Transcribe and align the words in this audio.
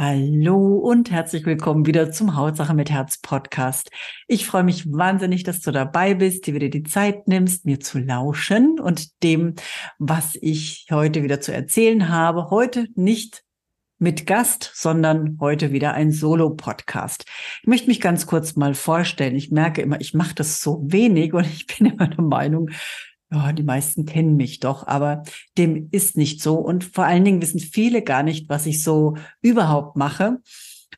Hallo 0.00 0.76
und 0.76 1.10
herzlich 1.10 1.44
willkommen 1.44 1.84
wieder 1.84 2.12
zum 2.12 2.36
Hautsache 2.36 2.72
mit 2.72 2.88
Herz 2.88 3.18
Podcast. 3.20 3.90
Ich 4.28 4.46
freue 4.46 4.62
mich 4.62 4.92
wahnsinnig, 4.92 5.42
dass 5.42 5.58
du 5.58 5.72
dabei 5.72 6.14
bist, 6.14 6.46
dir 6.46 6.54
wieder 6.54 6.68
die 6.68 6.84
Zeit 6.84 7.26
nimmst, 7.26 7.64
mir 7.64 7.80
zu 7.80 7.98
lauschen 7.98 8.78
und 8.78 9.24
dem, 9.24 9.56
was 9.98 10.38
ich 10.40 10.86
heute 10.92 11.24
wieder 11.24 11.40
zu 11.40 11.52
erzählen 11.52 12.08
habe. 12.10 12.48
Heute 12.50 12.86
nicht 12.94 13.42
mit 13.98 14.24
Gast, 14.24 14.70
sondern 14.72 15.36
heute 15.40 15.72
wieder 15.72 15.94
ein 15.94 16.12
Solo-Podcast. 16.12 17.24
Ich 17.62 17.66
möchte 17.66 17.88
mich 17.88 18.00
ganz 18.00 18.28
kurz 18.28 18.54
mal 18.54 18.74
vorstellen. 18.74 19.34
Ich 19.34 19.50
merke 19.50 19.82
immer, 19.82 20.00
ich 20.00 20.14
mache 20.14 20.36
das 20.36 20.60
so 20.60 20.80
wenig 20.86 21.32
und 21.32 21.44
ich 21.52 21.66
bin 21.66 21.88
immer 21.88 22.06
der 22.06 22.22
Meinung, 22.22 22.70
ja, 23.30 23.52
die 23.52 23.62
meisten 23.62 24.06
kennen 24.06 24.36
mich 24.36 24.60
doch, 24.60 24.86
aber 24.86 25.22
dem 25.58 25.88
ist 25.90 26.16
nicht 26.16 26.42
so. 26.42 26.54
Und 26.54 26.84
vor 26.84 27.04
allen 27.04 27.24
Dingen 27.24 27.42
wissen 27.42 27.60
viele 27.60 28.02
gar 28.02 28.22
nicht, 28.22 28.48
was 28.48 28.66
ich 28.66 28.82
so 28.82 29.16
überhaupt 29.42 29.96
mache. 29.96 30.38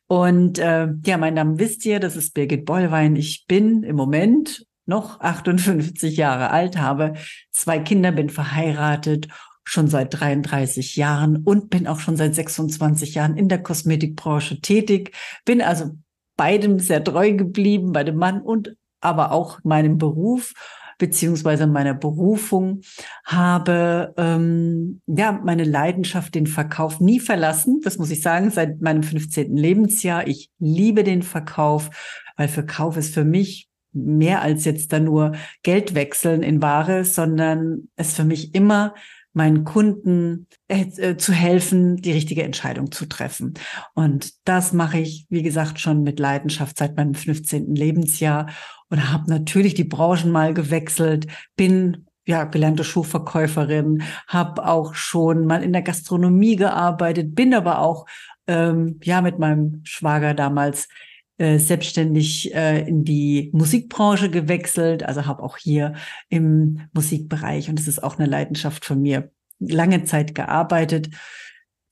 Und 0.07 0.59
äh, 0.59 0.87
ja, 1.05 1.17
mein 1.17 1.33
Name 1.33 1.59
wisst 1.59 1.85
ihr, 1.85 1.99
das 1.99 2.15
ist 2.15 2.33
Birgit 2.33 2.65
Bollwein. 2.65 3.15
Ich 3.15 3.45
bin 3.47 3.83
im 3.83 3.95
Moment 3.95 4.65
noch 4.85 5.19
58 5.19 6.17
Jahre 6.17 6.49
alt, 6.49 6.77
habe 6.77 7.13
zwei 7.51 7.79
Kinder, 7.79 8.11
bin 8.11 8.29
verheiratet 8.29 9.27
schon 9.63 9.87
seit 9.87 10.19
33 10.19 10.95
Jahren 10.95 11.37
und 11.43 11.69
bin 11.69 11.87
auch 11.87 11.99
schon 11.99 12.17
seit 12.17 12.35
26 12.35 13.13
Jahren 13.13 13.37
in 13.37 13.47
der 13.47 13.61
Kosmetikbranche 13.61 14.59
tätig. 14.59 15.13
Bin 15.45 15.61
also 15.61 15.91
beidem 16.35 16.79
sehr 16.79 17.03
treu 17.03 17.33
geblieben, 17.33 17.91
bei 17.91 18.03
dem 18.03 18.17
Mann 18.17 18.41
und 18.41 18.75
aber 18.99 19.31
auch 19.31 19.59
meinem 19.63 19.97
Beruf 19.97 20.53
beziehungsweise 21.01 21.65
meiner 21.65 21.95
Berufung, 21.95 22.81
habe 23.25 24.13
ähm, 24.17 25.01
ja 25.07 25.31
meine 25.31 25.63
Leidenschaft, 25.63 26.35
den 26.35 26.45
Verkauf 26.45 26.99
nie 26.99 27.19
verlassen. 27.19 27.81
Das 27.83 27.97
muss 27.97 28.11
ich 28.11 28.21
sagen, 28.21 28.51
seit 28.51 28.81
meinem 28.81 29.01
15. 29.01 29.57
Lebensjahr. 29.57 30.27
Ich 30.27 30.51
liebe 30.59 31.03
den 31.03 31.23
Verkauf, 31.23 31.89
weil 32.37 32.47
Verkauf 32.47 32.97
ist 32.97 33.15
für 33.15 33.25
mich 33.25 33.67
mehr 33.93 34.43
als 34.43 34.63
jetzt 34.63 34.93
da 34.93 34.99
nur 34.99 35.31
Geld 35.63 35.95
wechseln 35.95 36.43
in 36.43 36.61
Ware, 36.61 37.03
sondern 37.03 37.89
es 37.95 38.13
für 38.13 38.23
mich 38.23 38.53
immer 38.53 38.93
meinen 39.33 39.63
Kunden 39.63 40.47
äh, 40.67 40.85
äh, 40.97 41.17
zu 41.17 41.31
helfen, 41.33 41.97
die 41.97 42.11
richtige 42.11 42.43
Entscheidung 42.43 42.91
zu 42.91 43.05
treffen. 43.07 43.53
Und 43.93 44.31
das 44.45 44.73
mache 44.73 44.99
ich, 44.99 45.25
wie 45.29 45.43
gesagt, 45.43 45.79
schon 45.79 46.03
mit 46.03 46.19
Leidenschaft 46.19 46.77
seit 46.77 46.97
meinem 46.97 47.13
15. 47.13 47.75
Lebensjahr 47.75 48.49
und 48.89 49.11
habe 49.11 49.29
natürlich 49.29 49.73
die 49.73 49.85
Branchen 49.85 50.31
mal 50.31 50.53
gewechselt, 50.53 51.27
bin 51.55 52.05
ja 52.25 52.43
gelernte 52.43 52.83
Schuhverkäuferin, 52.83 54.03
habe 54.27 54.67
auch 54.67 54.93
schon 54.93 55.45
mal 55.45 55.63
in 55.63 55.73
der 55.73 55.81
Gastronomie 55.81 56.55
gearbeitet, 56.55 57.33
bin 57.33 57.53
aber 57.53 57.79
auch 57.79 58.05
ähm, 58.47 58.99
ja 59.03 59.21
mit 59.21 59.39
meinem 59.39 59.81
Schwager 59.83 60.33
damals 60.33 60.87
äh, 61.37 61.57
selbstständig 61.57 62.53
äh, 62.53 62.87
in 62.87 63.03
die 63.03 63.49
Musikbranche 63.53 64.29
gewechselt, 64.29 65.03
also 65.03 65.25
habe 65.25 65.43
auch 65.43 65.57
hier 65.57 65.93
im 66.29 66.81
Musikbereich 66.93 67.69
und 67.69 67.79
es 67.79 67.87
ist 67.87 68.03
auch 68.03 68.17
eine 68.19 68.29
Leidenschaft 68.29 68.85
von 68.85 69.01
mir 69.01 69.31
lange 69.59 70.03
Zeit 70.03 70.35
gearbeitet. 70.35 71.09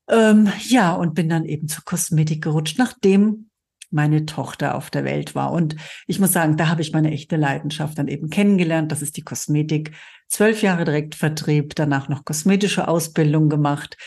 Ähm, 0.10 0.52
ja, 0.68 0.94
und 0.94 1.14
bin 1.14 1.30
dann 1.30 1.46
eben 1.46 1.68
zur 1.68 1.84
Kosmetik 1.84 2.44
gerutscht, 2.44 2.80
nachdem 2.80 3.49
meine 3.92 4.26
Tochter 4.26 4.76
auf 4.76 4.90
der 4.90 5.04
Welt 5.04 5.36
war. 5.36 5.52
Und 5.52 5.76
ich 6.08 6.20
muss 6.20 6.34
sagen, 6.34 6.58
da 6.58 6.68
habe 6.68 6.82
ich 6.82 6.94
meine 6.94 7.12
echte 7.12 7.36
Leidenschaft 7.36 7.98
dann 7.98 8.08
eben 8.08 8.30
kennengelernt. 8.30 8.92
Das 8.92 9.02
ist 9.02 9.18
die 9.18 9.22
Kosmetik. 9.22 9.92
Zwölf 10.28 10.62
Jahre 10.62 10.86
Direktvertrieb, 10.86 11.76
danach 11.76 12.08
noch 12.08 12.24
kosmetische 12.24 12.88
Ausbildung 12.88 13.50
gemacht. 13.50 13.98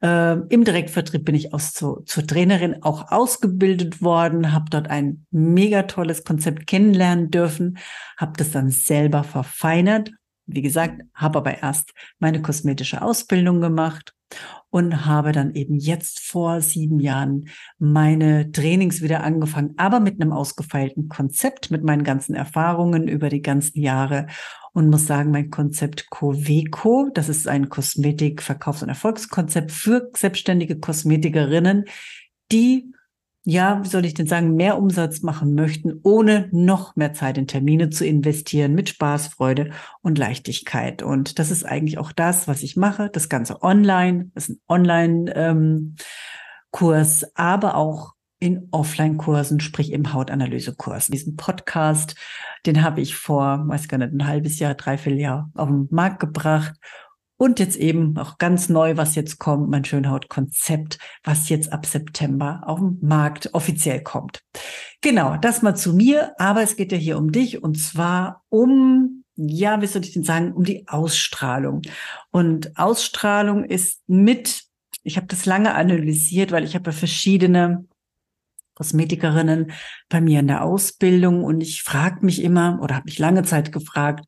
Ähm, 0.00 0.46
Im 0.48 0.64
Direktvertrieb 0.64 1.24
bin 1.24 1.34
ich 1.34 1.52
aus 1.52 1.72
zu, 1.72 2.02
zur 2.06 2.24
Trainerin 2.24 2.84
auch 2.84 3.10
ausgebildet 3.10 4.00
worden, 4.00 4.52
habe 4.52 4.70
dort 4.70 4.88
ein 4.88 5.26
mega 5.32 5.82
tolles 5.82 6.22
Konzept 6.22 6.68
kennenlernen 6.68 7.30
dürfen, 7.32 7.78
habe 8.16 8.34
das 8.36 8.52
dann 8.52 8.70
selber 8.70 9.24
verfeinert. 9.24 10.12
Wie 10.46 10.62
gesagt, 10.62 11.02
habe 11.14 11.38
aber 11.38 11.62
erst 11.62 11.92
meine 12.20 12.42
kosmetische 12.42 13.02
Ausbildung 13.02 13.60
gemacht 13.60 14.14
und 14.72 15.04
habe 15.04 15.32
dann 15.32 15.54
eben 15.54 15.76
jetzt 15.76 16.20
vor 16.20 16.62
sieben 16.62 16.98
Jahren 16.98 17.50
meine 17.78 18.50
Trainings 18.52 19.02
wieder 19.02 19.22
angefangen, 19.22 19.74
aber 19.76 20.00
mit 20.00 20.18
einem 20.18 20.32
ausgefeilten 20.32 21.10
Konzept, 21.10 21.70
mit 21.70 21.84
meinen 21.84 22.04
ganzen 22.04 22.34
Erfahrungen 22.34 23.06
über 23.06 23.28
die 23.28 23.42
ganzen 23.42 23.78
Jahre. 23.78 24.28
Und 24.72 24.88
muss 24.88 25.06
sagen, 25.06 25.30
mein 25.30 25.50
Konzept 25.50 26.08
Coveco, 26.08 27.10
das 27.12 27.28
ist 27.28 27.46
ein 27.46 27.68
Kosmetik-, 27.68 28.40
Verkaufs- 28.40 28.82
und 28.82 28.88
Erfolgskonzept 28.88 29.70
für 29.70 30.10
selbstständige 30.16 30.80
Kosmetikerinnen, 30.80 31.84
die 32.50 32.90
ja, 33.44 33.82
wie 33.82 33.88
soll 33.88 34.04
ich 34.04 34.14
denn 34.14 34.28
sagen, 34.28 34.54
mehr 34.54 34.78
Umsatz 34.78 35.22
machen 35.22 35.54
möchten, 35.54 35.98
ohne 36.04 36.48
noch 36.52 36.94
mehr 36.94 37.12
Zeit 37.12 37.38
in 37.38 37.48
Termine 37.48 37.90
zu 37.90 38.06
investieren, 38.06 38.74
mit 38.74 38.88
Spaß, 38.88 39.26
Freude 39.28 39.72
und 40.00 40.16
Leichtigkeit. 40.16 41.02
Und 41.02 41.40
das 41.40 41.50
ist 41.50 41.64
eigentlich 41.64 41.98
auch 41.98 42.12
das, 42.12 42.46
was 42.46 42.62
ich 42.62 42.76
mache. 42.76 43.10
Das 43.10 43.28
Ganze 43.28 43.60
online, 43.62 44.30
das 44.34 44.48
ist 44.48 44.56
ein 44.56 44.60
Online-Kurs, 44.68 47.22
ähm, 47.22 47.28
aber 47.34 47.74
auch 47.74 48.12
in 48.38 48.68
Offline-Kursen, 48.70 49.58
sprich 49.60 49.92
im 49.92 50.12
Hautanalyse-Kurs. 50.12 51.08
Diesen 51.08 51.34
Podcast, 51.36 52.14
den 52.64 52.82
habe 52.82 53.00
ich 53.00 53.16
vor, 53.16 53.64
weiß 53.66 53.88
gar 53.88 53.98
nicht, 53.98 54.12
ein 54.12 54.26
halbes 54.26 54.60
Jahr, 54.60 54.74
dreiviertel 54.74 55.20
Jahr 55.20 55.50
auf 55.54 55.68
den 55.68 55.88
Markt 55.90 56.20
gebracht 56.20 56.74
und 57.42 57.58
jetzt 57.58 57.74
eben 57.74 58.16
auch 58.18 58.38
ganz 58.38 58.68
neu, 58.68 58.96
was 58.96 59.16
jetzt 59.16 59.40
kommt, 59.40 59.68
mein 59.68 59.84
Schönhautkonzept, 59.84 60.98
was 61.24 61.48
jetzt 61.48 61.72
ab 61.72 61.86
September 61.86 62.62
auf 62.66 62.78
den 62.78 62.98
Markt 63.02 63.52
offiziell 63.52 64.00
kommt. 64.00 64.44
Genau, 65.00 65.36
das 65.38 65.60
mal 65.60 65.74
zu 65.74 65.92
mir, 65.92 66.34
aber 66.38 66.62
es 66.62 66.76
geht 66.76 66.92
ja 66.92 66.98
hier 66.98 67.18
um 67.18 67.32
dich 67.32 67.60
und 67.60 67.76
zwar 67.80 68.44
um, 68.48 69.24
ja, 69.34 69.82
wie 69.82 69.88
soll 69.88 70.04
ich 70.04 70.12
denn 70.12 70.22
sagen, 70.22 70.52
um 70.52 70.62
die 70.62 70.86
Ausstrahlung. 70.86 71.82
Und 72.30 72.78
Ausstrahlung 72.78 73.64
ist 73.64 74.02
mit, 74.06 74.62
ich 75.02 75.16
habe 75.16 75.26
das 75.26 75.44
lange 75.44 75.74
analysiert, 75.74 76.52
weil 76.52 76.62
ich 76.62 76.76
habe 76.76 76.90
ja 76.90 76.96
verschiedene 76.96 77.88
Kosmetikerinnen 78.74 79.72
bei 80.08 80.20
mir 80.20 80.38
in 80.38 80.46
der 80.46 80.62
Ausbildung 80.62 81.42
und 81.42 81.60
ich 81.60 81.82
frage 81.82 82.24
mich 82.24 82.40
immer 82.40 82.78
oder 82.80 82.94
habe 82.94 83.06
mich 83.06 83.18
lange 83.18 83.42
Zeit 83.42 83.72
gefragt, 83.72 84.26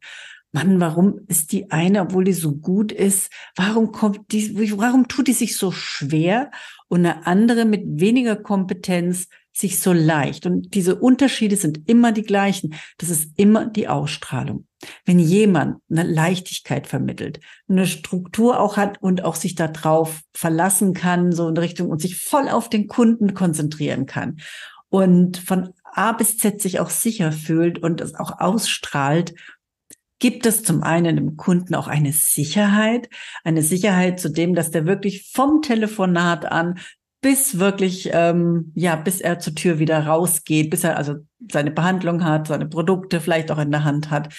Mann, 0.55 0.79
warum 0.79 1.19
ist 1.27 1.51
die 1.51 1.73
eine, 1.73 2.03
obwohl 2.03 2.23
die 2.23 2.33
so 2.33 2.55
gut 2.55 2.93
ist, 2.93 3.29
warum 3.57 3.91
kommt 3.91 4.31
die, 4.31 4.57
warum 4.79 5.09
tut 5.09 5.27
die 5.27 5.33
sich 5.33 5.57
so 5.57 5.73
schwer 5.73 6.53
und 6.87 7.01
eine 7.01 7.27
andere 7.27 7.65
mit 7.65 7.83
weniger 7.85 8.37
Kompetenz 8.37 9.27
sich 9.53 9.81
so 9.81 9.93
leicht? 9.93 10.47
Und 10.47 10.73
diese 10.75 10.95
Unterschiede 10.95 11.57
sind 11.57 11.89
immer 11.89 12.13
die 12.13 12.23
gleichen. 12.23 12.75
Das 12.99 13.11
ist 13.11 13.37
immer 13.37 13.67
die 13.67 13.89
Ausstrahlung. 13.89 14.69
Wenn 15.05 15.19
jemand 15.19 15.79
eine 15.91 16.05
Leichtigkeit 16.05 16.87
vermittelt, 16.87 17.41
eine 17.69 17.89
Struktur 17.89 18.61
auch 18.61 18.77
hat 18.77 19.03
und 19.03 19.25
auch 19.25 19.35
sich 19.35 19.57
darauf 19.57 20.21
verlassen 20.35 20.95
kann, 20.95 21.33
so 21.33 21.49
in 21.49 21.57
Richtung 21.57 21.89
und 21.89 22.01
sich 22.01 22.17
voll 22.17 22.49
auf 22.49 22.71
den 22.71 22.87
Kunden 22.87 23.35
konzentrieren 23.35 24.07
kann 24.07 24.37
und 24.89 25.37
von 25.37 25.71
A 25.83 26.13
bis 26.13 26.39
Z 26.39 26.63
sich 26.63 26.79
auch 26.79 26.91
sicher 26.91 27.33
fühlt 27.33 27.81
und 27.81 28.01
es 28.01 28.15
auch 28.15 28.39
ausstrahlt 28.39 29.35
gibt 30.25 30.47
es 30.47 30.63
zum 30.63 30.83
einen 30.83 31.17
dem 31.17 31.37
Kunden 31.37 31.75
auch 31.75 31.87
eine 31.87 32.15
Sicherheit, 32.15 33.11
eine 33.45 33.61
Sicherheit 33.61 34.19
zu 34.19 34.31
dem, 34.31 34.55
dass 34.55 34.71
der 34.71 34.87
wirklich 34.87 35.31
vom 35.31 35.61
Telefonat 35.61 36.47
an 36.47 36.79
bis 37.21 37.59
wirklich, 37.59 38.09
ähm, 38.11 38.73
ja, 38.75 38.97
bis 38.97 39.21
er 39.21 39.39
zur 39.39 39.55
Tür 39.55 39.79
wieder 39.79 40.07
rausgeht, 40.07 40.71
bis 40.71 40.83
er 40.83 40.97
also 40.97 41.17
seine 41.53 41.71
Behandlung 41.71 42.25
hat, 42.25 42.49
seine 42.49 42.65
Produkte 42.65 43.21
vielleicht 43.21 43.53
auch 43.53 43.59
in 43.59 43.71
der 43.71 43.85
Hand 43.85 44.11
hat, 44.11 44.33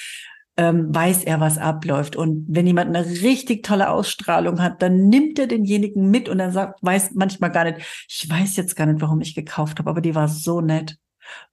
ähm, 0.58 0.88
weiß 0.90 1.24
er, 1.24 1.40
was 1.40 1.60
abläuft. 1.60 2.16
Und 2.16 2.48
wenn 2.50 2.66
jemand 2.66 2.96
eine 2.96 3.06
richtig 3.06 3.62
tolle 3.62 3.92
Ausstrahlung 3.92 4.64
hat, 4.64 4.82
dann 4.82 5.08
nimmt 5.10 5.38
er 5.38 5.46
denjenigen 5.46 6.10
mit 6.10 6.30
und 6.30 6.40
er 6.40 6.52
sagt, 6.52 6.80
weiß 6.82 7.12
manchmal 7.14 7.52
gar 7.52 7.66
nicht, 7.66 7.78
ich 8.10 8.28
weiß 8.28 8.56
jetzt 8.56 8.76
gar 8.76 8.88
nicht, 8.88 9.02
warum 9.02 9.22
ich 9.22 9.36
gekauft 9.36 9.78
habe, 9.78 9.92
aber 9.92 10.02
die 10.02 10.16
war 10.16 10.30
so 10.30 10.62
nett. 10.62 10.98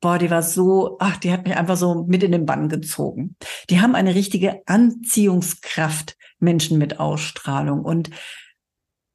Boah, 0.00 0.18
die 0.18 0.30
war 0.30 0.42
so, 0.42 0.96
ach, 1.00 1.16
die 1.16 1.32
hat 1.32 1.44
mich 1.44 1.56
einfach 1.56 1.76
so 1.76 2.04
mit 2.04 2.22
in 2.22 2.32
den 2.32 2.46
Bann 2.46 2.68
gezogen. 2.68 3.36
Die 3.70 3.80
haben 3.80 3.94
eine 3.94 4.14
richtige 4.14 4.62
Anziehungskraft, 4.66 6.16
Menschen 6.38 6.78
mit 6.78 7.00
Ausstrahlung 7.00 7.82
und 7.82 8.10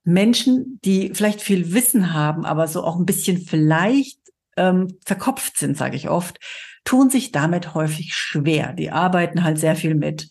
Menschen, 0.03 0.79
die 0.85 1.11
vielleicht 1.13 1.41
viel 1.41 1.73
Wissen 1.73 2.13
haben, 2.13 2.45
aber 2.45 2.67
so 2.67 2.83
auch 2.83 2.97
ein 2.97 3.05
bisschen 3.05 3.41
vielleicht 3.41 4.19
ähm, 4.55 4.97
verkopft 5.05 5.57
sind, 5.57 5.77
sage 5.77 5.97
ich 5.97 6.09
oft, 6.09 6.39
tun 6.85 7.09
sich 7.09 7.33
damit 7.33 7.73
häufig 7.73 8.13
schwer. 8.13 8.71
Die 8.71 8.91
arbeiten 8.91 9.43
halt 9.43 9.59
sehr 9.59 9.75
viel 9.75 9.95
mit 9.95 10.29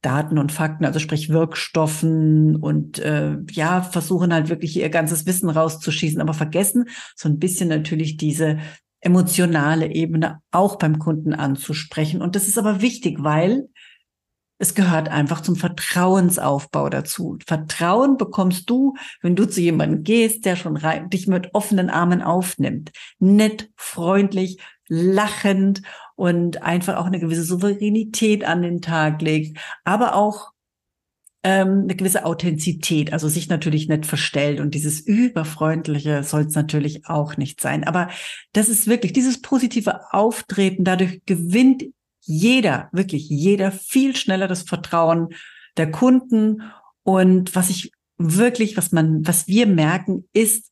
Daten 0.00 0.38
und 0.38 0.52
Fakten, 0.52 0.84
also 0.84 1.00
sprich 1.00 1.28
Wirkstoffen 1.28 2.54
und 2.54 3.00
äh, 3.00 3.36
ja, 3.50 3.82
versuchen 3.82 4.32
halt 4.32 4.48
wirklich 4.48 4.76
ihr 4.76 4.90
ganzes 4.90 5.26
Wissen 5.26 5.50
rauszuschießen, 5.50 6.20
aber 6.20 6.34
vergessen 6.34 6.88
so 7.16 7.28
ein 7.28 7.40
bisschen 7.40 7.68
natürlich 7.68 8.16
diese 8.16 8.58
emotionale 9.00 9.92
Ebene 9.92 10.40
auch 10.50 10.76
beim 10.76 10.98
Kunden 10.98 11.34
anzusprechen. 11.34 12.20
Und 12.22 12.36
das 12.36 12.48
ist 12.48 12.58
aber 12.58 12.80
wichtig, 12.80 13.18
weil 13.20 13.68
es 14.58 14.74
gehört 14.74 15.08
einfach 15.08 15.40
zum 15.40 15.54
Vertrauensaufbau 15.54 16.88
dazu. 16.88 17.38
Vertrauen 17.46 18.16
bekommst 18.16 18.68
du, 18.68 18.94
wenn 19.22 19.36
du 19.36 19.48
zu 19.48 19.60
jemandem 19.60 20.02
gehst, 20.02 20.44
der 20.44 20.56
schon 20.56 20.76
rein, 20.76 21.10
dich 21.10 21.28
mit 21.28 21.54
offenen 21.54 21.90
Armen 21.90 22.22
aufnimmt. 22.22 22.90
Nett, 23.20 23.70
freundlich, 23.76 24.58
lachend 24.88 25.82
und 26.16 26.62
einfach 26.62 26.96
auch 26.96 27.06
eine 27.06 27.20
gewisse 27.20 27.44
Souveränität 27.44 28.44
an 28.44 28.62
den 28.62 28.82
Tag 28.82 29.22
legt, 29.22 29.58
aber 29.84 30.16
auch 30.16 30.50
ähm, 31.48 31.84
eine 31.84 31.96
gewisse 31.96 32.26
Authentizität, 32.26 33.14
also 33.14 33.26
sich 33.26 33.48
natürlich 33.48 33.88
nicht 33.88 34.04
verstellt 34.04 34.60
und 34.60 34.74
dieses 34.74 35.00
überfreundliche 35.00 36.22
soll 36.22 36.42
es 36.42 36.54
natürlich 36.54 37.06
auch 37.06 37.38
nicht 37.38 37.62
sein. 37.62 37.84
Aber 37.84 38.10
das 38.52 38.68
ist 38.68 38.86
wirklich 38.86 39.14
dieses 39.14 39.40
positive 39.40 40.12
Auftreten, 40.12 40.84
dadurch 40.84 41.22
gewinnt 41.24 41.84
jeder, 42.20 42.90
wirklich 42.92 43.30
jeder 43.30 43.72
viel 43.72 44.14
schneller 44.14 44.46
das 44.46 44.60
Vertrauen 44.60 45.30
der 45.78 45.90
Kunden. 45.90 46.60
Und 47.02 47.56
was 47.56 47.70
ich 47.70 47.92
wirklich, 48.18 48.76
was 48.76 48.92
man, 48.92 49.26
was 49.26 49.48
wir 49.48 49.66
merken, 49.66 50.28
ist, 50.34 50.70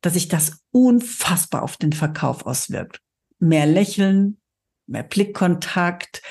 dass 0.00 0.14
sich 0.14 0.26
das 0.26 0.64
unfassbar 0.72 1.62
auf 1.62 1.76
den 1.76 1.92
Verkauf 1.92 2.44
auswirkt. 2.44 3.00
Mehr 3.38 3.66
Lächeln, 3.66 4.40
mehr 4.88 5.04
Blickkontakt, 5.04 6.22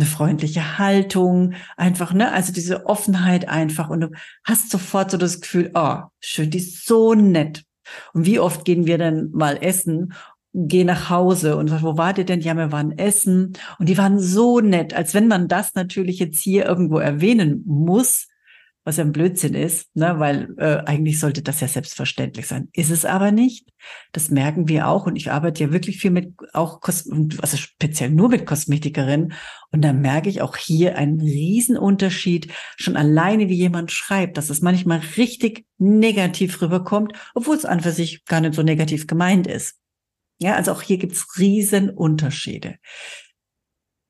eine 0.00 0.08
freundliche 0.08 0.78
Haltung, 0.78 1.54
einfach, 1.76 2.12
ne, 2.12 2.32
also 2.32 2.52
diese 2.52 2.86
Offenheit 2.86 3.48
einfach 3.48 3.90
und 3.90 4.00
du 4.00 4.10
hast 4.44 4.70
sofort 4.70 5.10
so 5.10 5.16
das 5.16 5.40
Gefühl, 5.40 5.70
oh, 5.74 5.98
schön, 6.20 6.50
die 6.50 6.58
ist 6.58 6.86
so 6.86 7.14
nett. 7.14 7.64
Und 8.12 8.26
wie 8.26 8.38
oft 8.38 8.64
gehen 8.64 8.86
wir 8.86 8.98
dann 8.98 9.30
mal 9.32 9.58
essen 9.60 10.14
geh 10.52 10.84
nach 10.84 11.10
Hause 11.10 11.56
und 11.56 11.68
sag, 11.68 11.82
wo 11.82 11.96
wart 11.96 12.18
ihr 12.18 12.24
denn? 12.24 12.40
Ja, 12.40 12.54
wir 12.54 12.72
waren 12.72 12.96
essen 12.98 13.52
und 13.78 13.88
die 13.88 13.98
waren 13.98 14.18
so 14.18 14.60
nett, 14.60 14.94
als 14.94 15.14
wenn 15.14 15.28
man 15.28 15.48
das 15.48 15.74
natürlich 15.74 16.18
jetzt 16.18 16.40
hier 16.40 16.66
irgendwo 16.66 16.98
erwähnen 16.98 17.62
muss, 17.66 18.26
was 18.90 18.96
ja 18.96 19.04
ein 19.04 19.12
Blödsinn 19.12 19.54
ist, 19.54 19.94
ne? 19.94 20.18
weil 20.18 20.52
äh, 20.58 20.82
eigentlich 20.84 21.20
sollte 21.20 21.42
das 21.42 21.60
ja 21.60 21.68
selbstverständlich 21.68 22.48
sein. 22.48 22.68
Ist 22.72 22.90
es 22.90 23.04
aber 23.04 23.30
nicht. 23.30 23.68
Das 24.10 24.30
merken 24.30 24.66
wir 24.66 24.88
auch 24.88 25.06
und 25.06 25.14
ich 25.14 25.30
arbeite 25.30 25.62
ja 25.62 25.72
wirklich 25.72 25.98
viel 25.98 26.10
mit 26.10 26.34
auch 26.52 26.80
Kos 26.80 27.08
also 27.40 27.56
speziell 27.56 28.10
nur 28.10 28.28
mit 28.28 28.46
Kosmetikerinnen 28.46 29.32
und 29.70 29.82
da 29.82 29.92
merke 29.92 30.28
ich 30.28 30.42
auch 30.42 30.56
hier 30.56 30.98
einen 30.98 31.20
Riesenunterschied 31.20 32.52
schon 32.76 32.96
alleine, 32.96 33.48
wie 33.48 33.54
jemand 33.54 33.92
schreibt, 33.92 34.36
dass 34.36 34.50
es 34.50 34.60
manchmal 34.60 35.00
richtig 35.16 35.66
negativ 35.78 36.60
rüberkommt, 36.60 37.12
obwohl 37.36 37.56
es 37.56 37.64
an 37.64 37.82
für 37.82 37.92
sich 37.92 38.24
gar 38.24 38.40
nicht 38.40 38.54
so 38.54 38.64
negativ 38.64 39.06
gemeint 39.06 39.46
ist. 39.46 39.76
Ja, 40.40 40.56
also 40.56 40.72
auch 40.72 40.82
hier 40.82 40.98
gibt's 40.98 41.38
riesen 41.38 41.90
Unterschiede. 41.90 42.74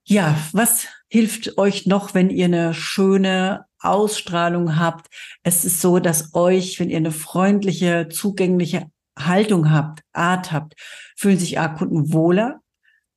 Ja, 0.05 0.41
was 0.53 0.87
hilft 1.09 1.59
euch 1.59 1.85
noch, 1.85 2.15
wenn 2.15 2.31
ihr 2.31 2.47
eine 2.47 2.73
schöne 2.73 3.67
Ausstrahlung 3.81 4.79
habt? 4.79 5.06
Es 5.43 5.65
ist 5.65 5.81
so, 5.81 5.99
dass 5.99 6.35
euch, 6.35 6.79
wenn 6.81 6.91
ihr 6.91 6.99
eine 6.99 7.12
freundliche, 7.12 8.09
zugängliche 8.11 8.91
Haltung 9.19 9.71
habt, 9.71 10.00
Art 10.12 10.53
habt, 10.53 10.75
fühlen 11.17 11.38
sich 11.38 11.59
A-Kunden 11.59 12.12
wohler, 12.12 12.61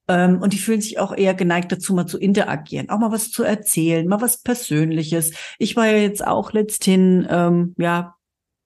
ähm, 0.08 0.42
und 0.42 0.54
die 0.54 0.58
fühlen 0.58 0.82
sich 0.82 1.00
auch 1.00 1.16
eher 1.16 1.34
geneigt 1.34 1.72
dazu, 1.72 1.94
mal 1.94 2.06
zu 2.06 2.18
interagieren, 2.18 2.90
auch 2.90 3.00
mal 3.00 3.12
was 3.12 3.32
zu 3.32 3.44
erzählen, 3.44 4.08
mal 4.08 4.22
was 4.22 4.42
Persönliches. 4.42 5.32
Ich 5.60 5.76
war 5.76 5.88
ja 5.88 5.98
jetzt 5.98 6.26
auch 6.26 6.52
letzthin, 6.52 7.28
ähm, 7.30 7.74
ja, 7.78 8.16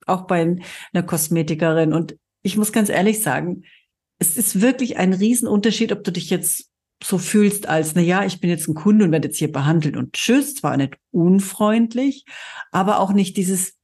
auch 0.05 0.25
bei 0.25 0.57
einer 0.93 1.03
Kosmetikerin 1.03 1.93
und 1.93 2.17
ich 2.41 2.57
muss 2.57 2.71
ganz 2.71 2.89
ehrlich 2.89 3.21
sagen, 3.21 3.63
es 4.19 4.37
ist 4.37 4.61
wirklich 4.61 4.97
ein 4.97 5.13
Riesenunterschied, 5.13 5.91
ob 5.91 6.03
du 6.03 6.11
dich 6.11 6.29
jetzt 6.29 6.71
so 7.03 7.17
fühlst 7.17 7.67
als, 7.67 7.95
na 7.95 8.01
ja, 8.01 8.25
ich 8.25 8.39
bin 8.39 8.49
jetzt 8.49 8.67
ein 8.67 8.75
Kunde 8.75 9.05
und 9.05 9.11
werde 9.11 9.27
jetzt 9.27 9.37
hier 9.37 9.51
behandelt 9.51 9.97
und 9.97 10.13
tschüss, 10.13 10.55
zwar 10.55 10.77
nicht 10.77 10.95
unfreundlich, 11.11 12.25
aber 12.71 12.99
auch 12.99 13.13
nicht 13.13 13.37
dieses 13.37 13.77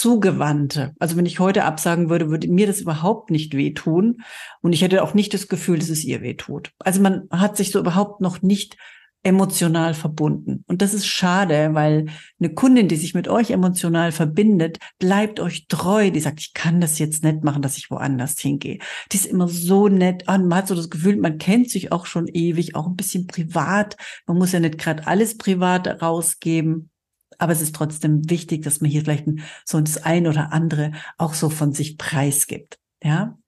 Zugewandte. 0.00 0.94
Also 0.98 1.16
wenn 1.16 1.26
ich 1.26 1.40
heute 1.40 1.64
absagen 1.64 2.08
würde, 2.08 2.30
würde 2.30 2.48
mir 2.48 2.66
das 2.66 2.80
überhaupt 2.80 3.30
nicht 3.30 3.54
wehtun. 3.54 4.22
Und 4.62 4.72
ich 4.72 4.80
hätte 4.80 5.02
auch 5.02 5.12
nicht 5.12 5.34
das 5.34 5.46
Gefühl, 5.46 5.78
dass 5.78 5.90
es 5.90 6.04
ihr 6.04 6.22
wehtut. 6.22 6.70
Also 6.78 7.02
man 7.02 7.28
hat 7.30 7.58
sich 7.58 7.70
so 7.70 7.78
überhaupt 7.78 8.22
noch 8.22 8.40
nicht 8.40 8.78
emotional 9.22 9.92
verbunden. 9.94 10.64
Und 10.66 10.80
das 10.80 10.94
ist 10.94 11.06
schade, 11.06 11.70
weil 11.74 12.06
eine 12.38 12.54
Kundin, 12.54 12.88
die 12.88 12.96
sich 12.96 13.14
mit 13.14 13.28
euch 13.28 13.50
emotional 13.50 14.12
verbindet, 14.12 14.78
bleibt 14.98 15.40
euch 15.40 15.66
treu. 15.68 16.10
Die 16.10 16.20
sagt, 16.20 16.40
ich 16.40 16.54
kann 16.54 16.80
das 16.80 16.98
jetzt 16.98 17.22
nicht 17.22 17.44
machen, 17.44 17.60
dass 17.60 17.76
ich 17.76 17.90
woanders 17.90 18.38
hingehe. 18.38 18.78
Die 19.12 19.16
ist 19.16 19.26
immer 19.26 19.48
so 19.48 19.88
nett. 19.88 20.26
Und 20.26 20.48
man 20.48 20.58
hat 20.58 20.68
so 20.68 20.74
das 20.74 20.88
Gefühl, 20.88 21.16
man 21.16 21.38
kennt 21.38 21.70
sich 21.70 21.92
auch 21.92 22.06
schon 22.06 22.28
ewig, 22.28 22.74
auch 22.74 22.86
ein 22.86 22.96
bisschen 22.96 23.26
privat. 23.26 23.96
Man 24.26 24.38
muss 24.38 24.52
ja 24.52 24.60
nicht 24.60 24.78
gerade 24.78 25.06
alles 25.06 25.36
privat 25.36 26.00
rausgeben. 26.00 26.90
Aber 27.38 27.52
es 27.52 27.60
ist 27.60 27.74
trotzdem 27.74 28.28
wichtig, 28.28 28.62
dass 28.62 28.80
man 28.80 28.90
hier 28.90 29.02
vielleicht 29.02 29.26
so 29.64 29.80
das 29.80 30.02
ein 30.02 30.26
oder 30.26 30.52
andere 30.52 30.92
auch 31.18 31.34
so 31.34 31.50
von 31.50 31.72
sich 31.72 31.98
preisgibt. 31.98 32.78
Ja, 33.02 33.38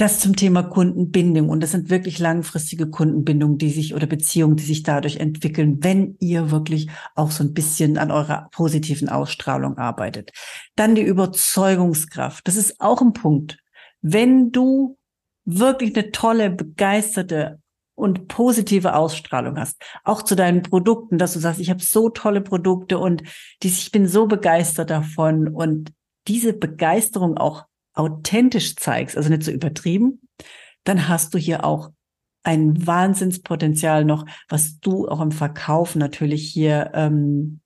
das 0.00 0.18
zum 0.18 0.34
Thema 0.34 0.62
Kundenbindung. 0.62 1.50
Und 1.50 1.62
das 1.62 1.72
sind 1.72 1.90
wirklich 1.90 2.18
langfristige 2.18 2.88
Kundenbindungen, 2.88 3.58
die 3.58 3.70
sich 3.70 3.94
oder 3.94 4.06
Beziehungen, 4.06 4.56
die 4.56 4.64
sich 4.64 4.82
dadurch 4.82 5.16
entwickeln, 5.16 5.84
wenn 5.84 6.16
ihr 6.20 6.50
wirklich 6.50 6.88
auch 7.14 7.30
so 7.30 7.44
ein 7.44 7.52
bisschen 7.52 7.98
an 7.98 8.10
eurer 8.10 8.48
positiven 8.50 9.10
Ausstrahlung 9.10 9.76
arbeitet. 9.76 10.30
Dann 10.74 10.94
die 10.94 11.02
Überzeugungskraft. 11.02 12.48
Das 12.48 12.56
ist 12.56 12.80
auch 12.80 13.02
ein 13.02 13.12
Punkt. 13.12 13.58
Wenn 14.00 14.52
du 14.52 14.96
wirklich 15.44 15.94
eine 15.94 16.10
tolle, 16.12 16.48
begeisterte 16.48 17.60
und 17.94 18.28
positive 18.28 18.94
Ausstrahlung 18.94 19.58
hast, 19.58 19.82
auch 20.04 20.22
zu 20.22 20.34
deinen 20.34 20.62
Produkten, 20.62 21.18
dass 21.18 21.34
du 21.34 21.40
sagst, 21.40 21.60
ich 21.60 21.68
habe 21.68 21.82
so 21.82 22.08
tolle 22.08 22.40
Produkte 22.40 22.98
und 22.98 23.22
ich 23.62 23.90
bin 23.90 24.08
so 24.08 24.26
begeistert 24.26 24.88
davon 24.88 25.48
und 25.48 25.92
diese 26.26 26.54
Begeisterung 26.54 27.36
auch 27.36 27.66
authentisch 27.94 28.76
zeigst, 28.76 29.16
also 29.16 29.28
nicht 29.28 29.42
so 29.42 29.50
übertrieben, 29.50 30.20
dann 30.84 31.08
hast 31.08 31.34
du 31.34 31.38
hier 31.38 31.64
auch 31.64 31.90
ein 32.42 32.86
Wahnsinnspotenzial 32.86 34.04
noch, 34.04 34.24
was 34.48 34.80
du 34.80 35.08
auch 35.08 35.20
im 35.20 35.32
Verkauf 35.32 35.94
natürlich 35.94 36.50
hier 36.50 36.90
ähm, 36.94 37.60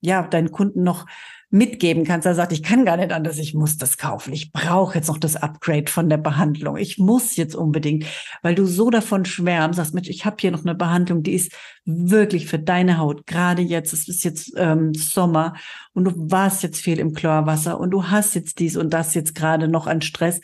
ja 0.00 0.26
deinen 0.26 0.52
Kunden 0.52 0.82
noch 0.82 1.06
mitgeben 1.50 2.04
kannst. 2.04 2.26
Er 2.26 2.34
sagt, 2.34 2.52
ich 2.52 2.62
kann 2.62 2.84
gar 2.84 2.96
nicht 2.96 3.12
anders, 3.12 3.38
ich 3.38 3.54
muss 3.54 3.76
das 3.76 3.98
kaufen. 3.98 4.32
Ich 4.32 4.52
brauche 4.52 4.94
jetzt 4.94 5.08
noch 5.08 5.18
das 5.18 5.36
Upgrade 5.36 5.90
von 5.90 6.08
der 6.08 6.16
Behandlung. 6.16 6.76
Ich 6.76 6.98
muss 6.98 7.36
jetzt 7.36 7.56
unbedingt, 7.56 8.06
weil 8.42 8.54
du 8.54 8.66
so 8.66 8.88
davon 8.88 9.24
schwärmst, 9.24 9.76
sagst, 9.76 9.92
Mensch, 9.92 10.08
ich 10.08 10.24
habe 10.24 10.36
hier 10.38 10.52
noch 10.52 10.64
eine 10.64 10.76
Behandlung, 10.76 11.22
die 11.24 11.32
ist 11.32 11.52
wirklich 11.84 12.46
für 12.46 12.60
deine 12.60 12.98
Haut. 12.98 13.26
Gerade 13.26 13.62
jetzt, 13.62 13.92
es 13.92 14.08
ist 14.08 14.22
jetzt 14.22 14.52
ähm, 14.56 14.94
Sommer 14.94 15.54
und 15.92 16.04
du 16.04 16.12
warst 16.30 16.62
jetzt 16.62 16.80
viel 16.80 17.00
im 17.00 17.14
Chlorwasser 17.14 17.80
und 17.80 17.90
du 17.90 18.08
hast 18.08 18.34
jetzt 18.34 18.60
dies 18.60 18.76
und 18.76 18.90
das 18.90 19.14
jetzt 19.14 19.34
gerade 19.34 19.66
noch 19.66 19.88
an 19.88 20.02
Stress. 20.02 20.40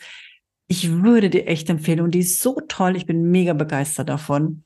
Ich 0.67 0.91
würde 0.91 1.29
dir 1.29 1.47
echt 1.47 1.69
empfehlen 1.69 2.01
und 2.01 2.11
die 2.11 2.19
ist 2.19 2.41
so 2.41 2.59
toll. 2.67 2.97
Ich 2.97 3.05
bin 3.05 3.31
mega 3.31 3.53
begeistert 3.53 4.09
davon. 4.09 4.63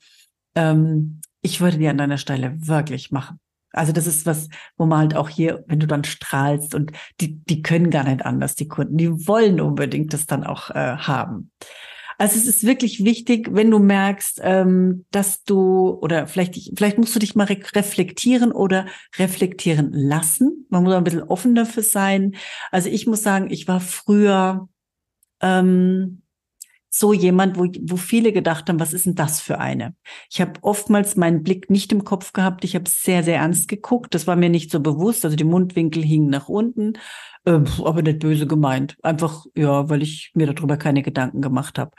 Ähm, 0.56 1.20
ich 1.40 1.60
würde 1.60 1.78
die 1.78 1.88
an 1.88 1.98
deiner 1.98 2.18
Stelle 2.18 2.54
wirklich 2.66 3.12
machen. 3.12 3.38
Also 3.72 3.92
das 3.92 4.06
ist 4.06 4.26
was, 4.26 4.48
wo 4.76 4.86
man 4.86 4.98
halt 4.98 5.16
auch 5.16 5.28
hier, 5.28 5.64
wenn 5.66 5.80
du 5.80 5.86
dann 5.86 6.04
strahlst 6.04 6.74
und 6.74 6.92
die, 7.20 7.42
die 7.44 7.62
können 7.62 7.90
gar 7.90 8.04
nicht 8.04 8.24
anders, 8.24 8.54
die 8.54 8.68
Kunden, 8.68 8.96
die 8.96 9.26
wollen 9.26 9.60
unbedingt 9.60 10.12
das 10.12 10.26
dann 10.26 10.44
auch 10.44 10.70
äh, 10.70 10.96
haben. 10.96 11.50
Also 12.18 12.38
es 12.38 12.46
ist 12.46 12.64
wirklich 12.64 13.04
wichtig, 13.04 13.48
wenn 13.50 13.70
du 13.70 13.78
merkst, 13.78 14.40
ähm, 14.44 15.06
dass 15.10 15.42
du 15.42 15.98
oder 16.00 16.26
vielleicht 16.26 16.54
vielleicht 16.76 16.98
musst 16.98 17.14
du 17.16 17.18
dich 17.18 17.34
mal 17.34 17.46
re 17.46 17.58
reflektieren 17.74 18.52
oder 18.52 18.86
reflektieren 19.18 19.92
lassen. 19.92 20.66
Man 20.68 20.84
muss 20.84 20.94
ein 20.94 21.04
bisschen 21.04 21.24
offen 21.24 21.54
dafür 21.54 21.82
sein. 21.82 22.36
Also 22.70 22.88
ich 22.88 23.06
muss 23.06 23.22
sagen, 23.22 23.50
ich 23.50 23.66
war 23.66 23.80
früher 23.80 24.68
ähm, 25.40 26.21
so 26.94 27.14
jemand, 27.14 27.58
wo, 27.58 27.66
wo 27.80 27.96
viele 27.96 28.32
gedacht 28.32 28.68
haben, 28.68 28.78
was 28.78 28.92
ist 28.92 29.06
denn 29.06 29.14
das 29.14 29.40
für 29.40 29.58
eine? 29.58 29.94
Ich 30.30 30.42
habe 30.42 30.52
oftmals 30.60 31.16
meinen 31.16 31.42
Blick 31.42 31.70
nicht 31.70 31.90
im 31.90 32.04
Kopf 32.04 32.34
gehabt. 32.34 32.64
Ich 32.64 32.74
habe 32.74 32.88
sehr, 32.88 33.22
sehr 33.22 33.36
ernst 33.38 33.66
geguckt. 33.68 34.14
Das 34.14 34.26
war 34.26 34.36
mir 34.36 34.50
nicht 34.50 34.70
so 34.70 34.78
bewusst. 34.78 35.24
Also 35.24 35.34
die 35.34 35.44
Mundwinkel 35.44 36.02
hingen 36.02 36.28
nach 36.28 36.50
unten, 36.50 36.92
äh, 37.46 37.60
aber 37.82 38.02
nicht 38.02 38.18
böse 38.18 38.46
gemeint. 38.46 38.98
Einfach, 39.02 39.46
ja, 39.54 39.88
weil 39.88 40.02
ich 40.02 40.32
mir 40.34 40.46
darüber 40.52 40.76
keine 40.76 41.02
Gedanken 41.02 41.40
gemacht 41.40 41.78
habe. 41.78 41.92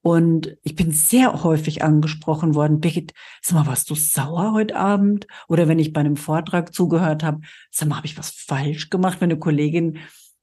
Und 0.00 0.56
ich 0.62 0.76
bin 0.76 0.92
sehr 0.92 1.42
häufig 1.42 1.82
angesprochen 1.82 2.54
worden, 2.54 2.78
Birgit, 2.78 3.14
sag 3.42 3.56
mal, 3.56 3.66
warst 3.66 3.90
du 3.90 3.96
sauer 3.96 4.52
heute 4.52 4.76
Abend? 4.76 5.26
Oder 5.48 5.66
wenn 5.66 5.80
ich 5.80 5.92
bei 5.92 5.98
einem 5.98 6.14
Vortrag 6.14 6.72
zugehört 6.72 7.24
habe, 7.24 7.40
sag 7.72 7.88
mal, 7.88 7.96
habe 7.96 8.06
ich 8.06 8.16
was 8.16 8.30
falsch 8.30 8.90
gemacht, 8.90 9.20
wenn 9.20 9.32
eine 9.32 9.40
Kollegin 9.40 9.98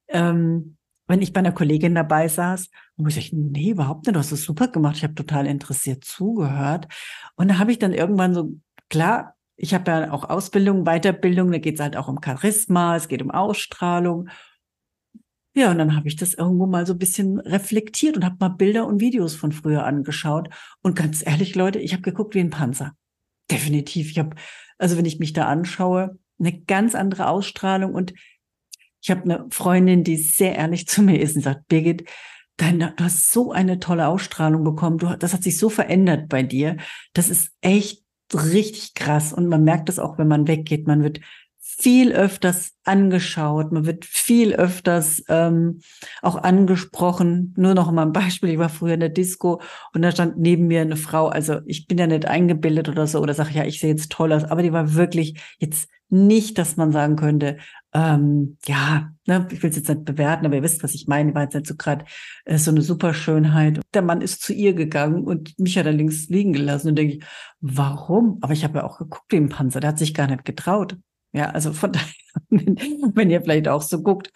ähm, 0.09 0.75
wenn 1.07 1.21
ich 1.21 1.33
bei 1.33 1.39
einer 1.39 1.51
Kollegin 1.51 1.95
dabei 1.95 2.27
saß, 2.27 2.69
und 2.95 3.07
ich 3.07 3.15
sagte, 3.15 3.35
nee, 3.35 3.71
überhaupt 3.71 4.05
nicht, 4.05 4.15
du 4.15 4.19
hast 4.19 4.31
es 4.31 4.43
super 4.43 4.67
gemacht, 4.67 4.97
ich 4.97 5.03
habe 5.03 5.15
total 5.15 5.47
interessiert 5.47 6.03
zugehört. 6.03 6.87
Und 7.35 7.49
da 7.49 7.57
habe 7.59 7.71
ich 7.71 7.79
dann 7.79 7.93
irgendwann 7.93 8.33
so, 8.33 8.59
klar, 8.89 9.35
ich 9.55 9.73
habe 9.73 9.91
ja 9.91 10.11
auch 10.11 10.29
Ausbildung, 10.29 10.83
Weiterbildung, 10.85 11.51
da 11.51 11.57
geht 11.57 11.75
es 11.75 11.81
halt 11.81 11.95
auch 11.97 12.07
um 12.07 12.19
Charisma, 12.23 12.95
es 12.95 13.07
geht 13.07 13.21
um 13.21 13.31
Ausstrahlung. 13.31 14.29
Ja, 15.55 15.69
und 15.69 15.77
dann 15.77 15.95
habe 15.95 16.07
ich 16.07 16.15
das 16.15 16.33
irgendwo 16.33 16.65
mal 16.65 16.87
so 16.87 16.93
ein 16.93 16.99
bisschen 16.99 17.39
reflektiert 17.39 18.17
und 18.17 18.25
habe 18.25 18.37
mal 18.39 18.49
Bilder 18.49 18.87
und 18.87 18.99
Videos 18.99 19.35
von 19.35 19.51
früher 19.51 19.85
angeschaut. 19.85 20.49
Und 20.81 20.95
ganz 20.95 21.23
ehrlich, 21.25 21.53
Leute, 21.53 21.79
ich 21.79 21.93
habe 21.93 22.01
geguckt 22.01 22.33
wie 22.33 22.39
ein 22.39 22.49
Panzer. 22.49 22.93
Definitiv. 23.51 24.09
Ich 24.09 24.17
habe 24.17 24.35
Also 24.79 24.97
wenn 24.97 25.05
ich 25.05 25.19
mich 25.19 25.33
da 25.33 25.45
anschaue, 25.45 26.17
eine 26.39 26.59
ganz 26.61 26.95
andere 26.95 27.27
Ausstrahlung. 27.27 27.93
Und 27.93 28.13
ich 29.03 29.11
habe 29.11 29.23
eine 29.23 29.45
Freundin, 29.51 30.03
die 30.03 30.17
sehr 30.17 30.55
ehrlich 30.55 30.87
zu 30.87 31.03
mir 31.03 31.19
ist 31.19 31.35
und 31.35 31.43
sagt, 31.43 31.67
Birgit, 31.67 32.09
dein, 32.57 32.79
du 32.79 32.93
hast 32.99 33.31
so 33.31 33.51
eine 33.51 33.79
tolle 33.79 34.07
Ausstrahlung 34.07 34.63
bekommen. 34.63 34.97
Du, 34.97 35.15
das 35.17 35.33
hat 35.33 35.43
sich 35.43 35.57
so 35.57 35.69
verändert 35.69 36.29
bei 36.29 36.41
dir. 36.41 36.77
Das 37.13 37.29
ist 37.29 37.51
echt 37.61 38.03
richtig 38.33 38.93
krass. 38.93 39.33
Und 39.33 39.47
man 39.47 39.63
merkt 39.63 39.89
das 39.89 39.99
auch, 39.99 40.17
wenn 40.17 40.27
man 40.27 40.47
weggeht. 40.47 40.87
Man 40.87 41.03
wird 41.03 41.19
viel 41.77 42.11
öfters 42.11 42.73
angeschaut, 42.83 43.71
man 43.71 43.85
wird 43.85 44.05
viel 44.05 44.53
öfters 44.53 45.23
ähm, 45.27 45.81
auch 46.21 46.35
angesprochen. 46.35 47.53
Nur 47.57 47.73
noch 47.73 47.91
mal 47.91 48.03
ein 48.03 48.13
Beispiel, 48.13 48.49
ich 48.49 48.59
war 48.59 48.69
früher 48.69 48.95
in 48.95 48.99
der 48.99 49.09
Disco 49.09 49.61
und 49.93 50.01
da 50.01 50.11
stand 50.11 50.37
neben 50.37 50.67
mir 50.67 50.81
eine 50.81 50.97
Frau, 50.97 51.27
also 51.27 51.59
ich 51.65 51.87
bin 51.87 51.97
ja 51.97 52.07
nicht 52.07 52.25
eingebildet 52.25 52.89
oder 52.89 53.07
so, 53.07 53.19
oder 53.19 53.33
sage, 53.33 53.53
ja, 53.53 53.65
ich 53.65 53.79
sehe 53.79 53.91
jetzt 53.91 54.11
toll 54.11 54.33
aus, 54.33 54.43
aber 54.43 54.61
die 54.61 54.73
war 54.73 54.93
wirklich 54.93 55.41
jetzt 55.59 55.87
nicht, 56.09 56.59
dass 56.59 56.77
man 56.77 56.91
sagen 56.91 57.15
könnte, 57.15 57.57
ähm, 57.93 58.57
ja, 58.65 59.11
ne, 59.25 59.47
ich 59.51 59.63
will 59.63 59.71
es 59.71 59.75
jetzt 59.75 59.89
nicht 59.89 60.05
bewerten, 60.05 60.45
aber 60.45 60.55
ihr 60.55 60.63
wisst, 60.63 60.83
was 60.83 60.93
ich 60.93 61.07
meine, 61.07 61.29
die 61.31 61.35
war 61.35 61.43
jetzt 61.43 61.55
nicht 61.55 61.67
so 61.67 61.75
gerade 61.75 62.05
äh, 62.45 62.57
so 62.57 62.69
eine 62.69 62.81
Superschönheit. 62.81 63.79
Der 63.93 64.03
Mann 64.03 64.21
ist 64.21 64.41
zu 64.41 64.53
ihr 64.53 64.73
gegangen 64.73 65.23
und 65.23 65.57
mich 65.59 65.77
hat 65.77 65.87
er 65.87 65.91
links 65.91 66.29
liegen 66.29 66.53
gelassen 66.53 66.89
und 66.89 66.95
denke 66.97 67.15
ich, 67.15 67.23
warum? 67.61 68.37
Aber 68.41 68.53
ich 68.53 68.63
habe 68.63 68.79
ja 68.79 68.83
auch 68.83 68.99
geguckt 68.99 69.33
ein 69.33 69.49
Panzer, 69.49 69.79
der 69.79 69.89
hat 69.89 69.99
sich 69.99 70.13
gar 70.13 70.27
nicht 70.27 70.45
getraut. 70.45 70.97
Ja, 71.33 71.49
also 71.49 71.73
von 71.73 71.91
daher, 71.91 72.13
wenn 72.49 73.29
ihr 73.29 73.41
vielleicht 73.41 73.67
auch 73.67 73.81
so 73.81 74.01
guckt, 74.01 74.31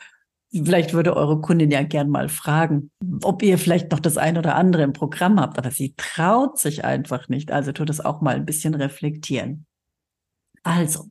vielleicht 0.51 0.93
würde 0.93 1.15
eure 1.15 1.41
Kundin 1.41 1.71
ja 1.71 1.83
gern 1.83 2.09
mal 2.09 2.29
fragen, 2.29 2.91
ob 3.23 3.43
ihr 3.43 3.57
vielleicht 3.57 3.91
noch 3.91 3.99
das 3.99 4.17
ein 4.17 4.37
oder 4.37 4.55
andere 4.55 4.83
im 4.83 4.93
Programm 4.93 5.39
habt, 5.39 5.57
aber 5.57 5.71
sie 5.71 5.93
traut 5.97 6.57
sich 6.57 6.83
einfach 6.83 7.29
nicht. 7.29 7.51
Also 7.51 7.71
tut 7.71 7.89
es 7.89 8.03
auch 8.03 8.21
mal 8.21 8.35
ein 8.35 8.45
bisschen 8.45 8.73
reflektieren. 8.73 9.65
Also, 10.63 11.09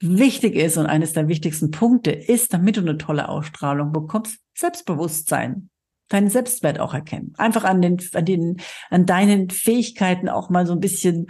wichtig 0.00 0.54
ist 0.54 0.76
und 0.76 0.86
eines 0.86 1.12
der 1.12 1.28
wichtigsten 1.28 1.70
Punkte 1.70 2.10
ist, 2.10 2.52
damit 2.52 2.76
du 2.76 2.80
eine 2.80 2.98
tolle 2.98 3.28
Ausstrahlung 3.28 3.92
bekommst, 3.92 4.38
Selbstbewusstsein 4.56 5.70
deinen 6.08 6.28
Selbstwert 6.28 6.78
auch 6.80 6.94
erkennen. 6.94 7.32
Einfach 7.38 7.64
an 7.64 7.82
den, 7.82 7.98
an 8.12 8.24
den, 8.24 8.56
an 8.90 9.06
deinen 9.06 9.50
Fähigkeiten 9.50 10.28
auch 10.28 10.50
mal 10.50 10.66
so 10.66 10.72
ein 10.72 10.80
bisschen 10.80 11.28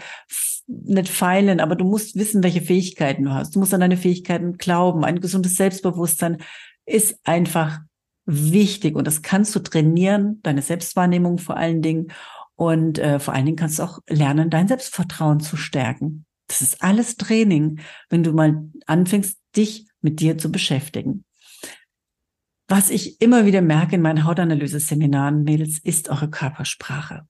nicht 0.66 1.09
feilen, 1.09 1.61
aber 1.61 1.76
du 1.76 1.85
musst 1.85 2.16
wissen, 2.16 2.43
welche 2.43 2.62
Fähigkeiten 2.62 3.25
du 3.25 3.33
hast. 3.33 3.54
Du 3.54 3.59
musst 3.61 3.75
an 3.75 3.81
deine 3.81 3.97
Fähigkeiten 3.97 4.57
glauben. 4.57 5.04
Ein 5.04 5.21
gesundes 5.21 5.57
Selbstbewusstsein 5.57 6.38
ist 6.87 7.19
einfach 7.25 7.81
wichtig 8.26 8.97
und 8.97 9.07
das 9.07 9.23
kannst 9.23 9.54
du 9.54 9.61
trainieren, 9.61 10.40
deine 10.43 10.62
Selbstwahrnehmung 10.62 11.38
vor 11.38 11.57
allen 11.57 11.83
Dingen. 11.83 12.09
Und 12.57 12.99
äh, 12.99 13.19
vor 13.19 13.35
allen 13.35 13.47
Dingen 13.47 13.57
kannst 13.57 13.78
du 13.78 13.83
auch 13.83 13.99
lernen, 14.09 14.49
dein 14.49 14.69
Selbstvertrauen 14.69 15.40
zu 15.40 15.57
stärken. 15.57 16.25
Das 16.47 16.62
ist 16.62 16.83
alles 16.83 17.16
Training, 17.16 17.81
wenn 18.11 18.23
du 18.23 18.33
mal 18.33 18.69
anfängst, 18.87 19.38
dich 19.57 19.87
mit 20.00 20.21
dir 20.21 20.38
zu 20.38 20.52
beschäftigen. 20.52 21.25
Was 22.76 22.90
ich 22.90 23.21
immer 23.21 23.47
wieder 23.47 23.62
merke 23.62 23.95
in 23.95 24.02
meinen 24.02 24.25
Hautanalyse-Seminaren, 24.25 25.45
Mädels, 25.45 25.78
ist 25.78 26.09
eure 26.09 26.28
Körpersprache. 26.28 27.25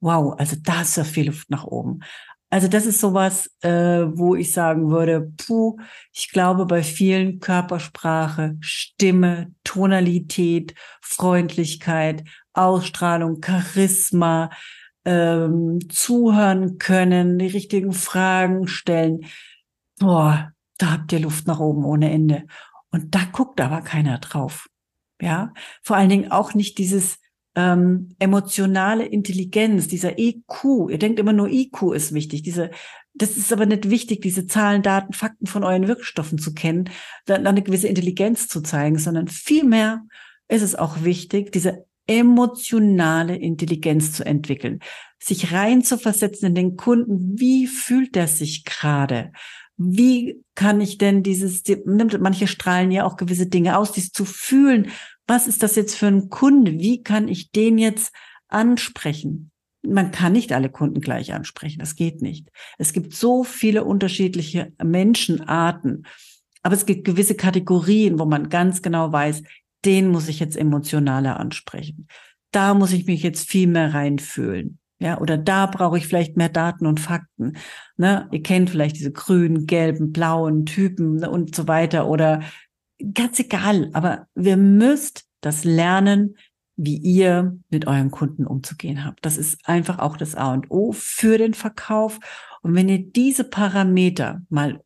Wow, 0.00 0.34
also 0.38 0.56
da 0.58 0.80
ist 0.80 0.96
ja 0.96 1.04
viel 1.04 1.26
Luft 1.26 1.50
nach 1.50 1.64
oben. 1.64 2.00
Also 2.48 2.66
das 2.66 2.86
ist 2.86 3.00
sowas, 3.00 3.50
äh, 3.60 4.06
wo 4.06 4.36
ich 4.36 4.52
sagen 4.52 4.88
würde, 4.90 5.30
puh, 5.36 5.76
ich 6.14 6.30
glaube 6.30 6.64
bei 6.64 6.82
vielen 6.82 7.40
Körpersprache, 7.40 8.56
Stimme, 8.60 9.52
Tonalität, 9.64 10.74
Freundlichkeit, 11.02 12.24
Ausstrahlung, 12.54 13.42
Charisma, 13.44 14.48
ähm, 15.04 15.78
zuhören 15.90 16.78
können, 16.78 17.38
die 17.38 17.48
richtigen 17.48 17.92
Fragen 17.92 18.66
stellen. 18.66 19.26
Boah, 19.98 20.52
da 20.78 20.92
habt 20.92 21.12
ihr 21.12 21.20
Luft 21.20 21.46
nach 21.46 21.60
oben 21.60 21.84
ohne 21.84 22.10
Ende. 22.10 22.44
Und 22.90 23.14
da 23.14 23.24
guckt 23.30 23.60
aber 23.60 23.82
keiner 23.82 24.16
drauf. 24.20 24.70
Ja, 25.20 25.52
vor 25.82 25.96
allen 25.96 26.10
Dingen 26.10 26.30
auch 26.30 26.54
nicht 26.54 26.78
dieses 26.78 27.18
ähm, 27.56 28.10
emotionale 28.18 29.06
Intelligenz, 29.06 29.88
dieser 29.88 30.18
EQ. 30.18 30.90
Ihr 30.90 30.98
denkt 30.98 31.18
immer 31.18 31.32
nur 31.32 31.48
IQ 31.48 31.94
ist 31.94 32.12
wichtig. 32.12 32.42
Diese, 32.42 32.70
das 33.14 33.36
ist 33.36 33.52
aber 33.52 33.64
nicht 33.64 33.88
wichtig, 33.88 34.20
diese 34.20 34.46
Zahlen, 34.46 34.82
Daten, 34.82 35.14
Fakten 35.14 35.46
von 35.46 35.64
euren 35.64 35.88
Wirkstoffen 35.88 36.38
zu 36.38 36.52
kennen, 36.52 36.90
dann 37.24 37.46
eine 37.46 37.62
gewisse 37.62 37.88
Intelligenz 37.88 38.46
zu 38.46 38.60
zeigen, 38.60 38.98
sondern 38.98 39.28
vielmehr 39.28 40.02
ist 40.48 40.62
es 40.62 40.74
auch 40.74 41.02
wichtig, 41.02 41.50
diese 41.50 41.86
emotionale 42.06 43.36
Intelligenz 43.36 44.12
zu 44.12 44.24
entwickeln, 44.24 44.80
sich 45.18 45.52
rein 45.52 45.82
zu 45.82 45.98
versetzen 45.98 46.46
in 46.46 46.54
den 46.54 46.76
Kunden. 46.76 47.38
Wie 47.38 47.66
fühlt 47.66 48.16
er 48.16 48.28
sich 48.28 48.64
gerade? 48.64 49.32
Wie 49.76 50.42
kann 50.54 50.80
ich 50.80 50.98
denn 50.98 51.22
dieses, 51.22 51.62
manche 51.84 52.46
strahlen 52.46 52.90
ja 52.90 53.04
auch 53.04 53.16
gewisse 53.16 53.46
Dinge 53.46 53.78
aus, 53.78 53.92
dies 53.92 54.10
zu 54.10 54.24
fühlen. 54.24 54.90
Was 55.26 55.46
ist 55.46 55.62
das 55.62 55.76
jetzt 55.76 55.94
für 55.94 56.06
ein 56.06 56.30
Kunde? 56.30 56.78
Wie 56.78 57.02
kann 57.02 57.28
ich 57.28 57.50
den 57.50 57.78
jetzt 57.78 58.12
ansprechen? 58.48 59.50
Man 59.82 60.10
kann 60.10 60.32
nicht 60.32 60.52
alle 60.52 60.70
Kunden 60.70 61.00
gleich 61.00 61.34
ansprechen. 61.34 61.78
Das 61.78 61.94
geht 61.94 62.22
nicht. 62.22 62.48
Es 62.78 62.92
gibt 62.92 63.14
so 63.14 63.44
viele 63.44 63.84
unterschiedliche 63.84 64.72
Menschenarten. 64.82 66.06
Aber 66.62 66.74
es 66.74 66.86
gibt 66.86 67.04
gewisse 67.04 67.36
Kategorien, 67.36 68.18
wo 68.18 68.24
man 68.24 68.48
ganz 68.48 68.82
genau 68.82 69.12
weiß, 69.12 69.42
den 69.84 70.08
muss 70.08 70.28
ich 70.28 70.40
jetzt 70.40 70.56
emotionaler 70.56 71.38
ansprechen. 71.38 72.08
Da 72.50 72.74
muss 72.74 72.92
ich 72.92 73.06
mich 73.06 73.22
jetzt 73.22 73.48
viel 73.48 73.68
mehr 73.68 73.94
reinfühlen. 73.94 74.78
Ja, 74.98 75.20
oder 75.20 75.36
da 75.36 75.66
brauche 75.66 75.98
ich 75.98 76.06
vielleicht 76.06 76.36
mehr 76.36 76.48
Daten 76.48 76.86
und 76.86 77.00
Fakten. 77.00 77.58
Ne? 77.98 78.28
Ihr 78.32 78.42
kennt 78.42 78.70
vielleicht 78.70 78.96
diese 78.96 79.12
grünen, 79.12 79.66
gelben, 79.66 80.10
blauen 80.10 80.64
Typen 80.64 81.16
ne, 81.16 81.30
und 81.30 81.54
so 81.54 81.68
weiter. 81.68 82.08
Oder 82.08 82.42
ganz 83.12 83.38
egal, 83.38 83.90
aber 83.92 84.26
wir 84.34 84.56
müsst 84.56 85.26
das 85.42 85.64
lernen, 85.64 86.36
wie 86.76 86.96
ihr 86.96 87.58
mit 87.68 87.86
euren 87.86 88.10
Kunden 88.10 88.46
umzugehen 88.46 89.04
habt. 89.04 89.24
Das 89.24 89.36
ist 89.36 89.58
einfach 89.68 89.98
auch 89.98 90.16
das 90.16 90.34
A 90.34 90.52
und 90.52 90.70
O 90.70 90.92
für 90.92 91.36
den 91.36 91.54
Verkauf. 91.54 92.18
Und 92.62 92.74
wenn 92.74 92.88
ihr 92.88 92.98
diese 92.98 93.44
Parameter 93.44 94.42
mal 94.48 94.80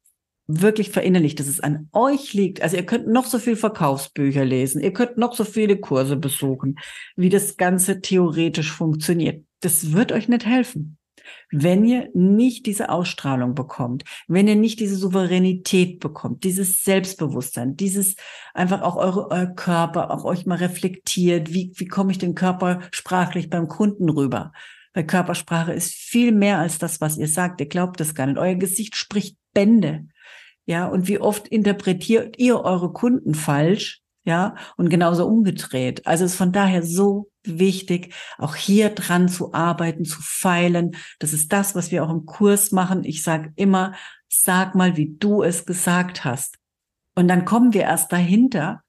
wirklich 0.49 0.90
verinnerlicht, 0.90 1.38
dass 1.38 1.47
es 1.47 1.61
an 1.61 1.88
euch 1.93 2.33
liegt. 2.33 2.61
Also 2.61 2.76
ihr 2.76 2.85
könnt 2.85 3.07
noch 3.07 3.26
so 3.26 3.38
viel 3.38 3.55
Verkaufsbücher 3.55 4.45
lesen, 4.45 4.83
ihr 4.83 4.93
könnt 4.93 5.17
noch 5.17 5.37
so 5.37 5.45
viele 5.45 5.79
Kurse 5.79 6.17
besuchen, 6.17 6.76
wie 7.14 7.29
das 7.29 7.57
Ganze 7.57 8.00
theoretisch 8.00 8.73
funktioniert 8.73 9.45
das 9.61 9.93
wird 9.93 10.12
euch 10.12 10.29
nicht 10.29 10.47
helfen. 10.47 10.99
Wenn 11.50 11.85
ihr 11.85 12.09
nicht 12.14 12.67
diese 12.67 12.88
Ausstrahlung 12.88 13.55
bekommt, 13.55 14.05
wenn 14.26 14.49
ihr 14.49 14.57
nicht 14.57 14.81
diese 14.81 14.97
Souveränität 14.97 16.00
bekommt, 16.00 16.45
dieses 16.45 16.83
Selbstbewusstsein, 16.83 17.76
dieses 17.76 18.17
einfach 18.55 18.83
auch 18.83 18.97
eure, 18.97 19.31
euer 19.31 19.47
Körper, 19.47 20.11
auch 20.11 20.25
euch 20.25 20.47
mal 20.47 20.57
reflektiert, 20.57 21.52
wie, 21.52 21.73
wie 21.76 21.87
komme 21.87 22.12
ich 22.12 22.19
den 22.19 22.35
Körper 22.35 22.81
sprachlich 22.90 23.50
beim 23.50 23.69
Kunden 23.69 24.09
rüber? 24.09 24.52
Weil 24.95 25.07
Körpersprache 25.07 25.73
ist 25.73 25.93
viel 25.93 26.33
mehr 26.33 26.59
als 26.59 26.79
das, 26.79 27.00
was 27.00 27.17
ihr 27.17 27.29
sagt. 27.29 27.61
Ihr 27.61 27.69
glaubt 27.69 28.00
das 28.00 28.14
gar 28.14 28.26
nicht. 28.26 28.38
Euer 28.38 28.57
Gesicht 28.57 28.97
spricht 28.97 29.37
Bände. 29.52 30.07
Ja, 30.67 30.87
und 30.87 31.09
wie 31.09 31.21
oft 31.21 31.49
interpretiert 31.49 32.38
ihr 32.38 32.61
eure 32.61 32.93
Kunden 32.93 33.35
falsch? 33.35 34.02
Ja, 34.25 34.57
und 34.76 34.90
genauso 34.90 35.26
umgedreht. 35.26 36.07
Also 36.07 36.25
ist 36.25 36.35
von 36.35 36.52
daher 36.52 36.83
so 36.83 37.29
wichtig, 37.44 38.14
auch 38.38 38.54
hier 38.54 38.90
dran 38.90 39.28
zu 39.28 39.52
arbeiten, 39.54 40.04
zu 40.04 40.20
feilen. 40.23 40.97
Das 41.18 41.32
ist 41.32 41.52
das, 41.52 41.75
was 41.75 41.90
wir 41.90 42.04
auch 42.04 42.11
im 42.11 42.26
Kurs 42.26 42.73
machen. 42.73 43.04
Ich 43.04 43.23
sage 43.23 43.52
immer, 43.56 43.94
sag 44.28 44.75
mal, 44.75 44.97
wie 44.97 45.16
du 45.18 45.42
es 45.42 45.66
gesagt 45.66 46.25
hast. 46.25 46.59
Und 47.14 47.28
dann 47.28 47.44
kommen 47.44 47.73
wir 47.75 47.82
erst 47.82 48.12
dahinter, 48.12 48.82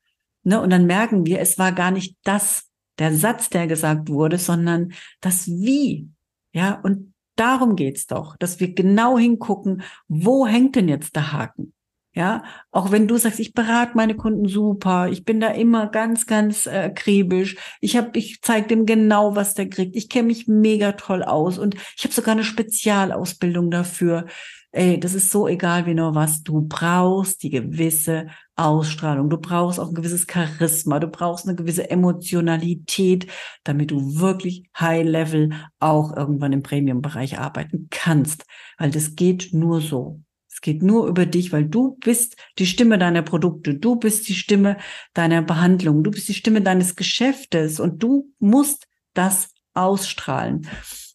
ne, 0.43 0.61
und 0.61 0.69
dann 0.69 0.85
merken 0.85 1.25
wir, 1.25 1.39
es 1.39 1.57
war 1.57 1.71
gar 1.71 1.91
nicht 1.91 2.17
das, 2.23 2.69
der 2.99 3.13
Satz, 3.15 3.49
der 3.49 3.67
gesagt 3.67 4.09
wurde, 4.09 4.37
sondern 4.37 4.93
das 5.21 5.47
Wie. 5.47 6.09
Ja, 6.53 6.79
und 6.83 7.13
darum 7.35 7.75
geht's 7.75 8.07
doch, 8.07 8.35
dass 8.37 8.59
wir 8.59 8.73
genau 8.73 9.17
hingucken, 9.17 9.83
wo 10.07 10.45
hängt 10.45 10.75
denn 10.75 10.89
jetzt 10.89 11.15
der 11.15 11.31
Haken? 11.31 11.73
Ja, 12.13 12.43
auch 12.71 12.91
wenn 12.91 13.07
du 13.07 13.15
sagst, 13.15 13.39
ich 13.39 13.53
berate 13.53 13.93
meine 13.95 14.15
Kunden 14.15 14.45
super, 14.49 15.07
ich 15.09 15.23
bin 15.23 15.39
da 15.39 15.47
immer 15.47 15.87
ganz, 15.87 16.25
ganz 16.25 16.65
äh, 16.65 16.89
akribisch. 16.89 17.55
Ich 17.79 17.95
habe, 17.95 18.17
ich 18.19 18.41
zeige 18.41 18.67
dem 18.67 18.85
genau, 18.85 19.35
was 19.37 19.53
der 19.53 19.69
kriegt. 19.69 19.95
Ich 19.95 20.09
kenne 20.09 20.27
mich 20.27 20.45
mega 20.47 20.91
toll 20.91 21.23
aus 21.23 21.57
und 21.57 21.75
ich 21.97 22.03
habe 22.03 22.13
sogar 22.13 22.33
eine 22.33 22.43
Spezialausbildung 22.43 23.71
dafür. 23.71 24.25
Ey, 24.73 24.99
das 24.99 25.13
ist 25.13 25.31
so 25.31 25.47
egal 25.47 25.85
wie 25.85 25.93
nur 25.93 26.13
was. 26.15 26.43
Du 26.43 26.61
brauchst 26.61 27.43
die 27.43 27.49
gewisse 27.49 28.27
Ausstrahlung. 28.57 29.29
Du 29.29 29.37
brauchst 29.37 29.79
auch 29.79 29.89
ein 29.89 29.95
gewisses 29.95 30.27
Charisma. 30.29 30.99
Du 30.99 31.07
brauchst 31.07 31.45
eine 31.47 31.55
gewisse 31.55 31.89
Emotionalität, 31.89 33.27
damit 33.63 33.91
du 33.91 34.19
wirklich 34.19 34.69
High 34.77 35.05
Level 35.05 35.51
auch 35.79 36.15
irgendwann 36.15 36.53
im 36.53 36.63
Premium-Bereich 36.63 37.39
arbeiten 37.39 37.87
kannst. 37.89 38.45
Weil 38.77 38.91
das 38.91 39.15
geht 39.15 39.49
nur 39.53 39.81
so. 39.81 40.21
Es 40.61 40.65
geht 40.65 40.83
nur 40.83 41.07
über 41.07 41.25
dich, 41.25 41.51
weil 41.51 41.65
du 41.65 41.97
bist 42.05 42.35
die 42.59 42.67
Stimme 42.67 42.99
deiner 42.99 43.23
Produkte, 43.23 43.73
du 43.73 43.95
bist 43.95 44.29
die 44.29 44.35
Stimme 44.35 44.77
deiner 45.15 45.41
Behandlung, 45.41 46.03
du 46.03 46.11
bist 46.11 46.29
die 46.29 46.35
Stimme 46.35 46.61
deines 46.61 46.95
Geschäftes 46.95 47.79
und 47.79 48.03
du 48.03 48.31
musst 48.37 48.87
das 49.15 49.55
ausstrahlen. 49.73 50.67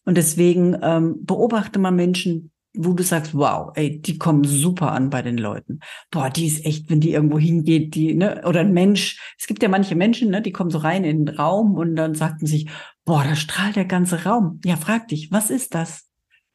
Und 0.05 0.17
deswegen 0.17 0.77
ähm, 0.83 1.25
beobachte 1.25 1.79
mal 1.79 1.93
Menschen, 1.93 2.51
wo 2.75 2.93
du 2.93 3.05
sagst, 3.05 3.37
wow, 3.37 3.71
ey, 3.77 4.01
die 4.03 4.19
kommen 4.19 4.43
super 4.43 4.91
an 4.91 5.11
bei 5.11 5.23
den 5.23 5.39
Leuten. 5.39 5.79
Boah, 6.11 6.29
die 6.29 6.49
ist 6.49 6.67
echt, 6.67 6.91
wenn 6.91 7.01
die 7.01 7.13
irgendwo 7.13 7.39
hingeht, 7.39 7.95
die, 7.95 8.15
ne, 8.15 8.43
oder 8.45 8.59
ein 8.59 8.73
Mensch. 8.73 9.21
Es 9.39 9.47
gibt 9.47 9.63
ja 9.63 9.69
manche 9.69 9.95
Menschen, 9.95 10.29
ne, 10.31 10.43
die 10.43 10.51
kommen 10.51 10.71
so 10.71 10.79
rein 10.79 11.05
in 11.05 11.25
den 11.25 11.37
Raum 11.37 11.77
und 11.77 11.95
dann 11.95 12.17
sagten 12.17 12.47
sich, 12.47 12.69
boah, 13.05 13.23
da 13.23 13.37
strahlt 13.37 13.77
der 13.77 13.85
ganze 13.85 14.25
Raum. 14.25 14.59
Ja, 14.65 14.75
frag 14.75 15.07
dich, 15.07 15.31
was 15.31 15.51
ist 15.51 15.73
das? 15.77 16.11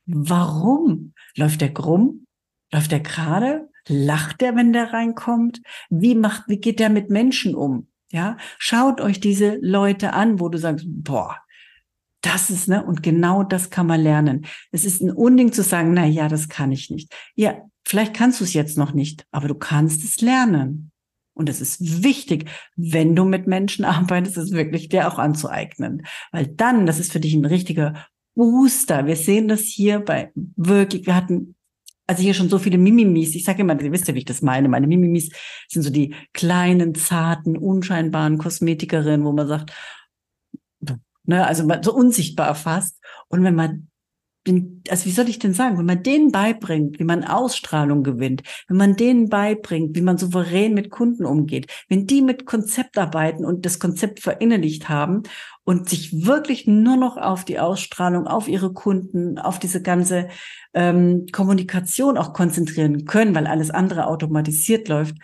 Warum? 0.05 1.13
Läuft 1.37 1.61
der 1.61 1.73
krumm? 1.73 2.25
Läuft 2.71 2.91
der 2.91 3.01
gerade? 3.01 3.69
Lacht 3.87 4.41
der, 4.41 4.55
wenn 4.55 4.73
der 4.73 4.93
reinkommt? 4.93 5.61
Wie 5.89 6.15
macht, 6.15 6.43
wie 6.47 6.57
geht 6.57 6.79
der 6.79 6.89
mit 6.89 7.09
Menschen 7.09 7.55
um? 7.55 7.87
Ja, 8.11 8.37
schaut 8.57 8.99
euch 8.99 9.19
diese 9.19 9.57
Leute 9.61 10.13
an, 10.13 10.39
wo 10.39 10.49
du 10.49 10.57
sagst, 10.57 10.85
boah, 10.87 11.37
das 12.21 12.49
ist, 12.49 12.67
ne, 12.67 12.83
und 12.83 13.03
genau 13.03 13.43
das 13.43 13.69
kann 13.69 13.87
man 13.87 14.01
lernen. 14.01 14.45
Es 14.71 14.85
ist 14.85 15.01
ein 15.01 15.11
Unding 15.11 15.51
zu 15.51 15.63
sagen, 15.63 15.93
na 15.93 16.05
ja, 16.05 16.27
das 16.27 16.49
kann 16.49 16.71
ich 16.71 16.89
nicht. 16.89 17.13
Ja, 17.35 17.57
vielleicht 17.85 18.13
kannst 18.13 18.39
du 18.39 18.43
es 18.43 18.53
jetzt 18.53 18.77
noch 18.77 18.93
nicht, 18.93 19.25
aber 19.31 19.47
du 19.47 19.55
kannst 19.55 20.03
es 20.03 20.21
lernen. 20.21 20.91
Und 21.33 21.49
es 21.49 21.61
ist 21.61 22.03
wichtig, 22.03 22.49
wenn 22.75 23.15
du 23.15 23.25
mit 23.25 23.47
Menschen 23.47 23.85
arbeitest, 23.85 24.37
es 24.37 24.51
wirklich 24.51 24.89
dir 24.89 25.07
auch 25.07 25.17
anzueignen. 25.17 26.05
Weil 26.31 26.47
dann, 26.47 26.85
das 26.85 26.99
ist 26.99 27.11
für 27.11 27.19
dich 27.19 27.33
ein 27.33 27.45
richtiger 27.45 28.05
Booster. 28.35 29.07
Wir 29.07 29.15
sehen 29.15 29.47
das 29.47 29.61
hier 29.61 29.99
bei 29.99 30.31
wirklich, 30.35 31.05
wir 31.05 31.15
hatten 31.15 31.55
also 32.11 32.23
hier 32.23 32.33
schon 32.33 32.49
so 32.49 32.59
viele 32.59 32.77
Mimimis. 32.77 33.35
Ich 33.35 33.45
sage 33.45 33.61
immer, 33.61 33.81
ihr 33.81 33.93
wisst 33.93 34.09
ja, 34.09 34.13
wie 34.13 34.19
ich 34.19 34.25
das 34.25 34.41
meine. 34.41 34.67
Meine 34.67 34.85
Mimimis 34.85 35.29
sind 35.69 35.81
so 35.81 35.89
die 35.89 36.13
kleinen, 36.33 36.93
zarten, 36.93 37.55
unscheinbaren 37.55 38.37
Kosmetikerinnen, 38.37 39.25
wo 39.25 39.31
man 39.31 39.47
sagt, 39.47 39.71
ne, 41.23 41.47
also 41.47 41.65
so 41.81 41.93
unsichtbar 41.93 42.53
fast. 42.53 42.99
Und 43.29 43.45
wenn 43.45 43.55
man 43.55 43.87
also 44.89 45.05
wie 45.05 45.11
soll 45.11 45.29
ich 45.29 45.37
denn 45.37 45.53
sagen, 45.53 45.77
wenn 45.77 45.85
man 45.85 46.01
denen 46.01 46.31
beibringt, 46.31 46.99
wie 46.99 47.03
man 47.03 47.23
Ausstrahlung 47.23 48.01
gewinnt, 48.03 48.41
wenn 48.67 48.77
man 48.77 48.95
denen 48.95 49.29
beibringt, 49.29 49.95
wie 49.95 50.01
man 50.01 50.17
souverän 50.17 50.73
mit 50.73 50.89
Kunden 50.89 51.25
umgeht, 51.25 51.71
wenn 51.89 52.07
die 52.07 52.23
mit 52.23 52.47
Konzept 52.47 52.97
arbeiten 52.97 53.45
und 53.45 53.67
das 53.67 53.77
Konzept 53.77 54.19
verinnerlicht 54.19 54.89
haben 54.89 55.21
und 55.63 55.89
sich 55.89 56.25
wirklich 56.25 56.67
nur 56.67 56.97
noch 56.97 57.17
auf 57.17 57.45
die 57.45 57.59
Ausstrahlung, 57.59 58.27
auf 58.27 58.47
ihre 58.47 58.73
Kunden, 58.73 59.37
auf 59.37 59.59
diese 59.59 59.81
ganze 59.81 60.27
ähm, 60.73 61.25
Kommunikation 61.31 62.17
auch 62.17 62.33
konzentrieren 62.33 63.05
können, 63.05 63.35
weil 63.35 63.47
alles 63.47 63.71
andere 63.71 64.07
automatisiert 64.07 64.87
läuft, 64.87 65.15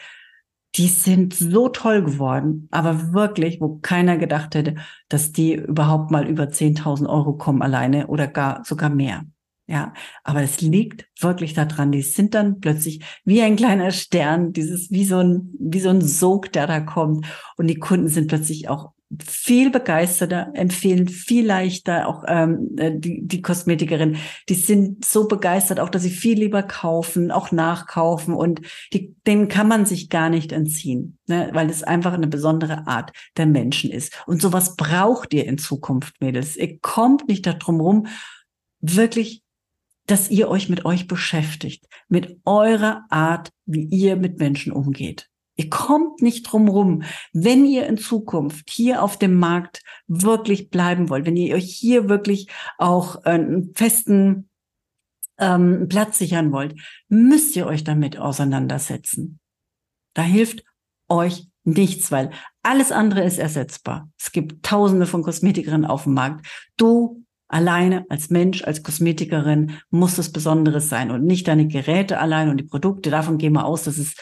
die 0.75 0.87
sind 0.87 1.33
so 1.33 1.69
toll 1.69 2.03
geworden, 2.03 2.67
aber 2.71 3.13
wirklich, 3.13 3.59
wo 3.59 3.79
keiner 3.79 4.17
gedacht 4.17 4.53
hätte, 4.53 4.75
dass 5.09 5.31
die 5.31 5.55
überhaupt 5.55 6.11
mal 6.11 6.27
über 6.27 6.43
10.000 6.43 7.09
Euro 7.09 7.33
kommen 7.33 7.61
alleine 7.63 8.07
oder 8.07 8.27
gar 8.27 8.63
sogar 8.63 8.89
mehr. 8.89 9.25
Ja, 9.69 9.93
aber 10.23 10.43
es 10.43 10.61
liegt 10.61 11.09
wirklich 11.19 11.53
daran, 11.53 11.91
die 11.91 12.01
sind 12.01 12.35
dann 12.35 12.61
plötzlich 12.61 13.03
wie 13.25 13.41
ein 13.41 13.57
kleiner 13.57 13.91
Stern, 13.91 14.53
dieses, 14.53 14.91
wie 14.91 15.03
so 15.03 15.17
ein, 15.17 15.53
wie 15.59 15.81
so 15.81 15.89
ein 15.89 16.01
Sog, 16.01 16.53
der 16.53 16.67
da 16.67 16.79
kommt. 16.79 17.25
Und 17.57 17.67
die 17.67 17.79
Kunden 17.79 18.07
sind 18.07 18.27
plötzlich 18.27 18.69
auch 18.69 18.93
viel 19.25 19.69
begeisterter, 19.69 20.51
empfehlen 20.53 21.07
viel 21.07 21.45
leichter, 21.45 22.07
auch 22.07 22.23
ähm, 22.27 22.75
äh, 22.77 22.91
die, 22.93 23.25
die 23.25 23.41
Kosmetikerin, 23.41 24.17
die 24.49 24.53
sind 24.55 25.05
so 25.05 25.27
begeistert, 25.27 25.79
auch 25.79 25.89
dass 25.89 26.03
sie 26.03 26.09
viel 26.09 26.37
lieber 26.37 26.63
kaufen, 26.63 27.31
auch 27.31 27.51
nachkaufen 27.51 28.33
und 28.33 28.61
die, 28.93 29.15
denen 29.25 29.47
kann 29.47 29.67
man 29.67 29.85
sich 29.85 30.09
gar 30.09 30.29
nicht 30.29 30.51
entziehen, 30.51 31.17
ne? 31.27 31.49
weil 31.53 31.69
es 31.69 31.83
einfach 31.83 32.13
eine 32.13 32.27
besondere 32.27 32.85
Art 32.87 33.11
der 33.37 33.45
Menschen 33.45 33.91
ist. 33.91 34.23
Und 34.27 34.41
sowas 34.41 34.75
braucht 34.75 35.33
ihr 35.33 35.45
in 35.45 35.57
Zukunft, 35.57 36.19
Mädels. 36.19 36.57
Ihr 36.57 36.77
kommt 36.79 37.29
nicht 37.29 37.45
darum 37.45 37.79
rum, 37.79 38.07
wirklich 38.81 39.41
dass 40.07 40.29
ihr 40.29 40.49
euch 40.49 40.69
mit 40.69 40.85
euch 40.85 41.07
beschäftigt, 41.07 41.85
mit 42.07 42.39
eurer 42.45 43.05
Art, 43.09 43.51
wie 43.65 43.83
ihr 43.83 44.15
mit 44.15 44.39
Menschen 44.39 44.71
umgeht. 44.71 45.29
Ihr 45.57 45.69
kommt 45.69 46.21
nicht 46.21 46.43
drum 46.43 46.69
rum, 46.69 47.03
wenn 47.33 47.65
ihr 47.65 47.87
in 47.87 47.97
Zukunft 47.97 48.69
hier 48.69 49.01
auf 49.01 49.17
dem 49.17 49.35
Markt 49.35 49.81
wirklich 50.07 50.69
bleiben 50.69 51.09
wollt, 51.09 51.25
wenn 51.25 51.35
ihr 51.35 51.55
euch 51.55 51.73
hier 51.73 52.09
wirklich 52.09 52.47
auch 52.77 53.23
einen 53.23 53.73
festen 53.73 54.49
ähm, 55.39 55.87
Platz 55.89 56.19
sichern 56.19 56.51
wollt, 56.51 56.79
müsst 57.09 57.55
ihr 57.55 57.65
euch 57.65 57.83
damit 57.83 58.17
auseinandersetzen. 58.17 59.39
Da 60.13 60.21
hilft 60.21 60.63
euch 61.09 61.47
nichts, 61.63 62.11
weil 62.11 62.31
alles 62.61 62.91
andere 62.91 63.23
ist 63.23 63.39
ersetzbar. 63.39 64.09
Es 64.19 64.31
gibt 64.31 64.63
tausende 64.63 65.07
von 65.07 65.23
Kosmetikerinnen 65.23 65.85
auf 65.85 66.03
dem 66.03 66.13
Markt. 66.13 66.47
Du 66.77 67.23
alleine 67.47 68.05
als 68.09 68.29
Mensch, 68.29 68.63
als 68.63 68.83
Kosmetikerin 68.83 69.79
muss 69.89 70.17
es 70.17 70.31
Besonderes 70.31 70.89
sein 70.89 71.11
und 71.11 71.23
nicht 71.23 71.47
deine 71.47 71.67
Geräte 71.67 72.19
allein 72.19 72.49
und 72.49 72.57
die 72.57 72.65
Produkte. 72.65 73.09
Davon 73.09 73.37
gehen 73.37 73.53
wir 73.53 73.65
aus, 73.65 73.83
dass 73.83 73.97
es 73.97 74.15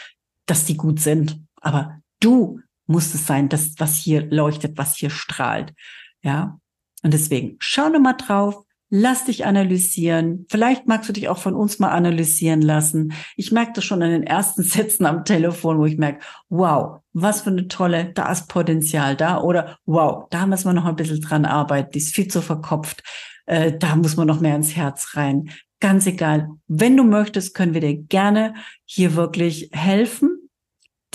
dass 0.45 0.65
die 0.65 0.77
gut 0.77 0.99
sind. 0.99 1.39
Aber 1.61 1.99
du 2.19 2.59
musst 2.87 3.15
es 3.15 3.25
sein, 3.25 3.49
das, 3.49 3.73
was 3.77 3.95
hier 3.95 4.25
leuchtet, 4.29 4.77
was 4.77 4.95
hier 4.95 5.09
strahlt. 5.09 5.73
Ja. 6.21 6.59
Und 7.03 7.13
deswegen 7.13 7.57
schau 7.59 7.89
noch 7.89 7.99
mal 7.99 8.13
drauf. 8.13 8.63
Lass 8.91 9.25
dich 9.25 9.45
analysieren. 9.45 10.45
Vielleicht 10.49 10.87
magst 10.87 11.09
du 11.09 11.13
dich 11.13 11.27
auch 11.27 11.39
von 11.39 11.55
uns 11.55 11.79
mal 11.79 11.89
analysieren 11.89 12.61
lassen. 12.61 13.13
Ich 13.35 13.51
merke 13.51 13.73
das 13.73 13.83
schon 13.83 14.03
an 14.03 14.11
den 14.11 14.23
ersten 14.23 14.63
Sätzen 14.63 15.05
am 15.05 15.25
Telefon, 15.25 15.79
wo 15.79 15.85
ich 15.85 15.97
merke, 15.97 16.19
wow, 16.49 16.99
was 17.11 17.41
für 17.41 17.49
eine 17.49 17.67
tolle, 17.67 18.11
da 18.13 18.31
ist 18.31 18.47
Potenzial 18.47 19.15
da. 19.15 19.41
Oder 19.41 19.79
wow, 19.85 20.27
da 20.29 20.45
müssen 20.45 20.65
wir 20.65 20.73
noch 20.73 20.85
ein 20.85 20.95
bisschen 20.95 21.21
dran 21.21 21.45
arbeiten. 21.45 21.91
Die 21.91 21.97
ist 21.97 22.13
viel 22.13 22.27
zu 22.27 22.41
verkopft. 22.41 23.03
Äh, 23.47 23.77
da 23.77 23.95
muss 23.95 24.17
man 24.17 24.27
noch 24.27 24.39
mehr 24.39 24.55
ins 24.55 24.75
Herz 24.75 25.15
rein. 25.15 25.49
Ganz 25.79 26.07
egal. 26.07 26.49
Wenn 26.67 26.95
du 26.95 27.03
möchtest, 27.03 27.53
können 27.53 27.73
wir 27.73 27.81
dir 27.81 27.97
gerne 27.97 28.53
hier 28.85 29.15
wirklich 29.15 29.69
helfen, 29.73 30.34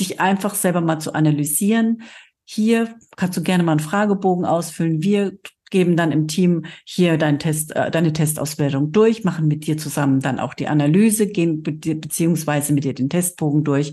dich 0.01 0.21
einfach 0.21 0.55
selber 0.55 0.81
mal 0.81 0.99
zu 0.99 1.15
analysieren. 1.15 2.03
Hier 2.45 2.95
kannst 3.17 3.37
du 3.37 3.43
gerne 3.43 3.63
mal 3.63 3.73
einen 3.73 3.81
Fragebogen 3.81 4.45
ausfüllen. 4.45 5.03
Wir 5.03 5.39
geben 5.71 5.97
dann 5.97 6.13
im 6.13 6.27
Team 6.27 6.65
hier 6.85 7.17
dein 7.17 7.39
Test, 7.39 7.75
äh, 7.75 7.91
deine 7.91 8.13
Testauswertung 8.13 8.93
durch, 8.93 9.25
machen 9.25 9.47
mit 9.47 9.67
dir 9.67 9.79
zusammen 9.79 10.21
dann 10.21 10.41
auch 10.41 10.55
die 10.55 10.67
Analyse, 10.67 11.29
gehen 11.29 11.63
beziehungsweise 11.63 12.73
mit 12.73 12.85
dir 12.85 12.95
den 12.95 13.09
Testbogen 13.09 13.63
durch. 13.63 13.93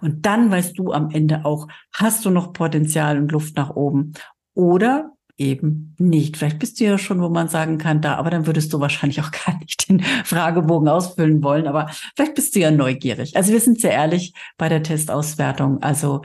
Und 0.00 0.24
dann 0.24 0.50
weißt 0.50 0.78
du 0.78 0.92
am 0.92 1.10
Ende 1.10 1.44
auch, 1.44 1.68
hast 1.92 2.24
du 2.24 2.30
noch 2.30 2.52
Potenzial 2.52 3.18
und 3.18 3.32
Luft 3.32 3.56
nach 3.56 3.70
oben? 3.70 4.12
Oder 4.54 5.12
eben 5.40 5.94
nicht. 5.98 6.36
Vielleicht 6.36 6.58
bist 6.58 6.78
du 6.78 6.84
ja 6.84 6.98
schon, 6.98 7.20
wo 7.20 7.28
man 7.28 7.48
sagen 7.48 7.78
kann, 7.78 8.00
da, 8.02 8.16
aber 8.16 8.30
dann 8.30 8.46
würdest 8.46 8.72
du 8.72 8.80
wahrscheinlich 8.80 9.20
auch 9.20 9.30
gar 9.46 9.58
nicht 9.58 9.88
den 9.88 10.00
Fragebogen 10.00 10.88
ausfüllen 10.88 11.42
wollen, 11.42 11.66
aber 11.66 11.90
vielleicht 12.14 12.34
bist 12.34 12.54
du 12.54 12.60
ja 12.60 12.70
neugierig. 12.70 13.36
Also 13.36 13.52
wir 13.52 13.60
sind 13.60 13.80
sehr 13.80 13.92
ehrlich 13.92 14.34
bei 14.58 14.68
der 14.68 14.82
Testauswertung, 14.82 15.82
also 15.82 16.22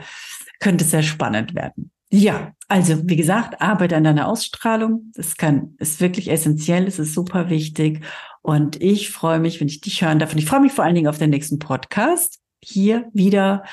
könnte 0.60 0.84
sehr 0.84 1.02
spannend 1.02 1.54
werden. 1.54 1.90
Ja, 2.10 2.52
also 2.68 3.08
wie 3.08 3.16
gesagt, 3.16 3.60
arbeite 3.60 3.96
an 3.96 4.04
deiner 4.04 4.28
Ausstrahlung. 4.28 5.10
Das 5.14 5.36
kann, 5.36 5.74
ist 5.78 6.00
wirklich 6.00 6.30
essentiell, 6.30 6.86
es 6.86 6.98
ist 6.98 7.14
super 7.14 7.50
wichtig. 7.50 8.04
Und 8.42 8.80
ich 8.80 9.10
freue 9.10 9.40
mich, 9.40 9.60
wenn 9.60 9.66
ich 9.68 9.80
dich 9.80 10.02
hören 10.02 10.20
darf. 10.20 10.32
Und 10.32 10.38
ich 10.38 10.46
freue 10.46 10.60
mich 10.60 10.72
vor 10.72 10.84
allen 10.84 10.94
Dingen 10.94 11.08
auf 11.08 11.18
den 11.18 11.30
nächsten 11.30 11.58
Podcast. 11.58 12.38
Hier 12.62 13.10
wieder 13.12 13.64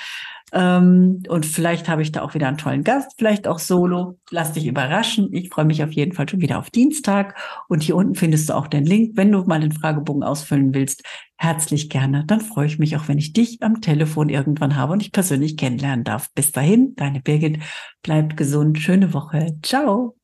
ähm, 0.53 1.23
und 1.27 1.47
vielleicht 1.47 1.89
habe 1.89 2.03
ich 2.03 2.11
da 2.11 2.21
auch 2.21 2.35
wieder 2.35 2.47
einen 2.47 2.59
tollen 2.59 2.83
Gast, 2.83 3.13
vielleicht 3.17 3.47
auch 3.47 3.57
solo. 3.57 4.19
Lass 4.29 4.53
dich 4.53 4.67
überraschen. 4.67 5.33
Ich 5.33 5.49
freue 5.49 5.65
mich 5.65 5.83
auf 5.83 5.91
jeden 5.91 6.13
Fall 6.13 6.29
schon 6.29 6.41
wieder 6.41 6.59
auf 6.59 6.69
Dienstag. 6.69 7.35
Und 7.67 7.81
hier 7.81 7.95
unten 7.95 8.13
findest 8.13 8.49
du 8.49 8.53
auch 8.53 8.67
den 8.67 8.85
Link, 8.85 9.13
wenn 9.15 9.31
du 9.31 9.43
mal 9.45 9.59
den 9.59 9.71
Fragebogen 9.71 10.23
ausfüllen 10.23 10.73
willst. 10.75 11.03
Herzlich 11.37 11.89
gerne. 11.89 12.23
Dann 12.25 12.39
freue 12.39 12.67
ich 12.67 12.77
mich 12.77 12.95
auch, 12.95 13.07
wenn 13.07 13.17
ich 13.17 13.33
dich 13.33 13.63
am 13.63 13.81
Telefon 13.81 14.29
irgendwann 14.29 14.75
habe 14.75 14.93
und 14.93 15.01
ich 15.01 15.11
persönlich 15.11 15.57
kennenlernen 15.57 16.03
darf. 16.03 16.31
Bis 16.35 16.51
dahin, 16.51 16.93
deine 16.95 17.21
Birgit. 17.21 17.57
Bleibt 18.03 18.37
gesund. 18.37 18.77
Schöne 18.77 19.13
Woche. 19.13 19.57
Ciao. 19.63 20.22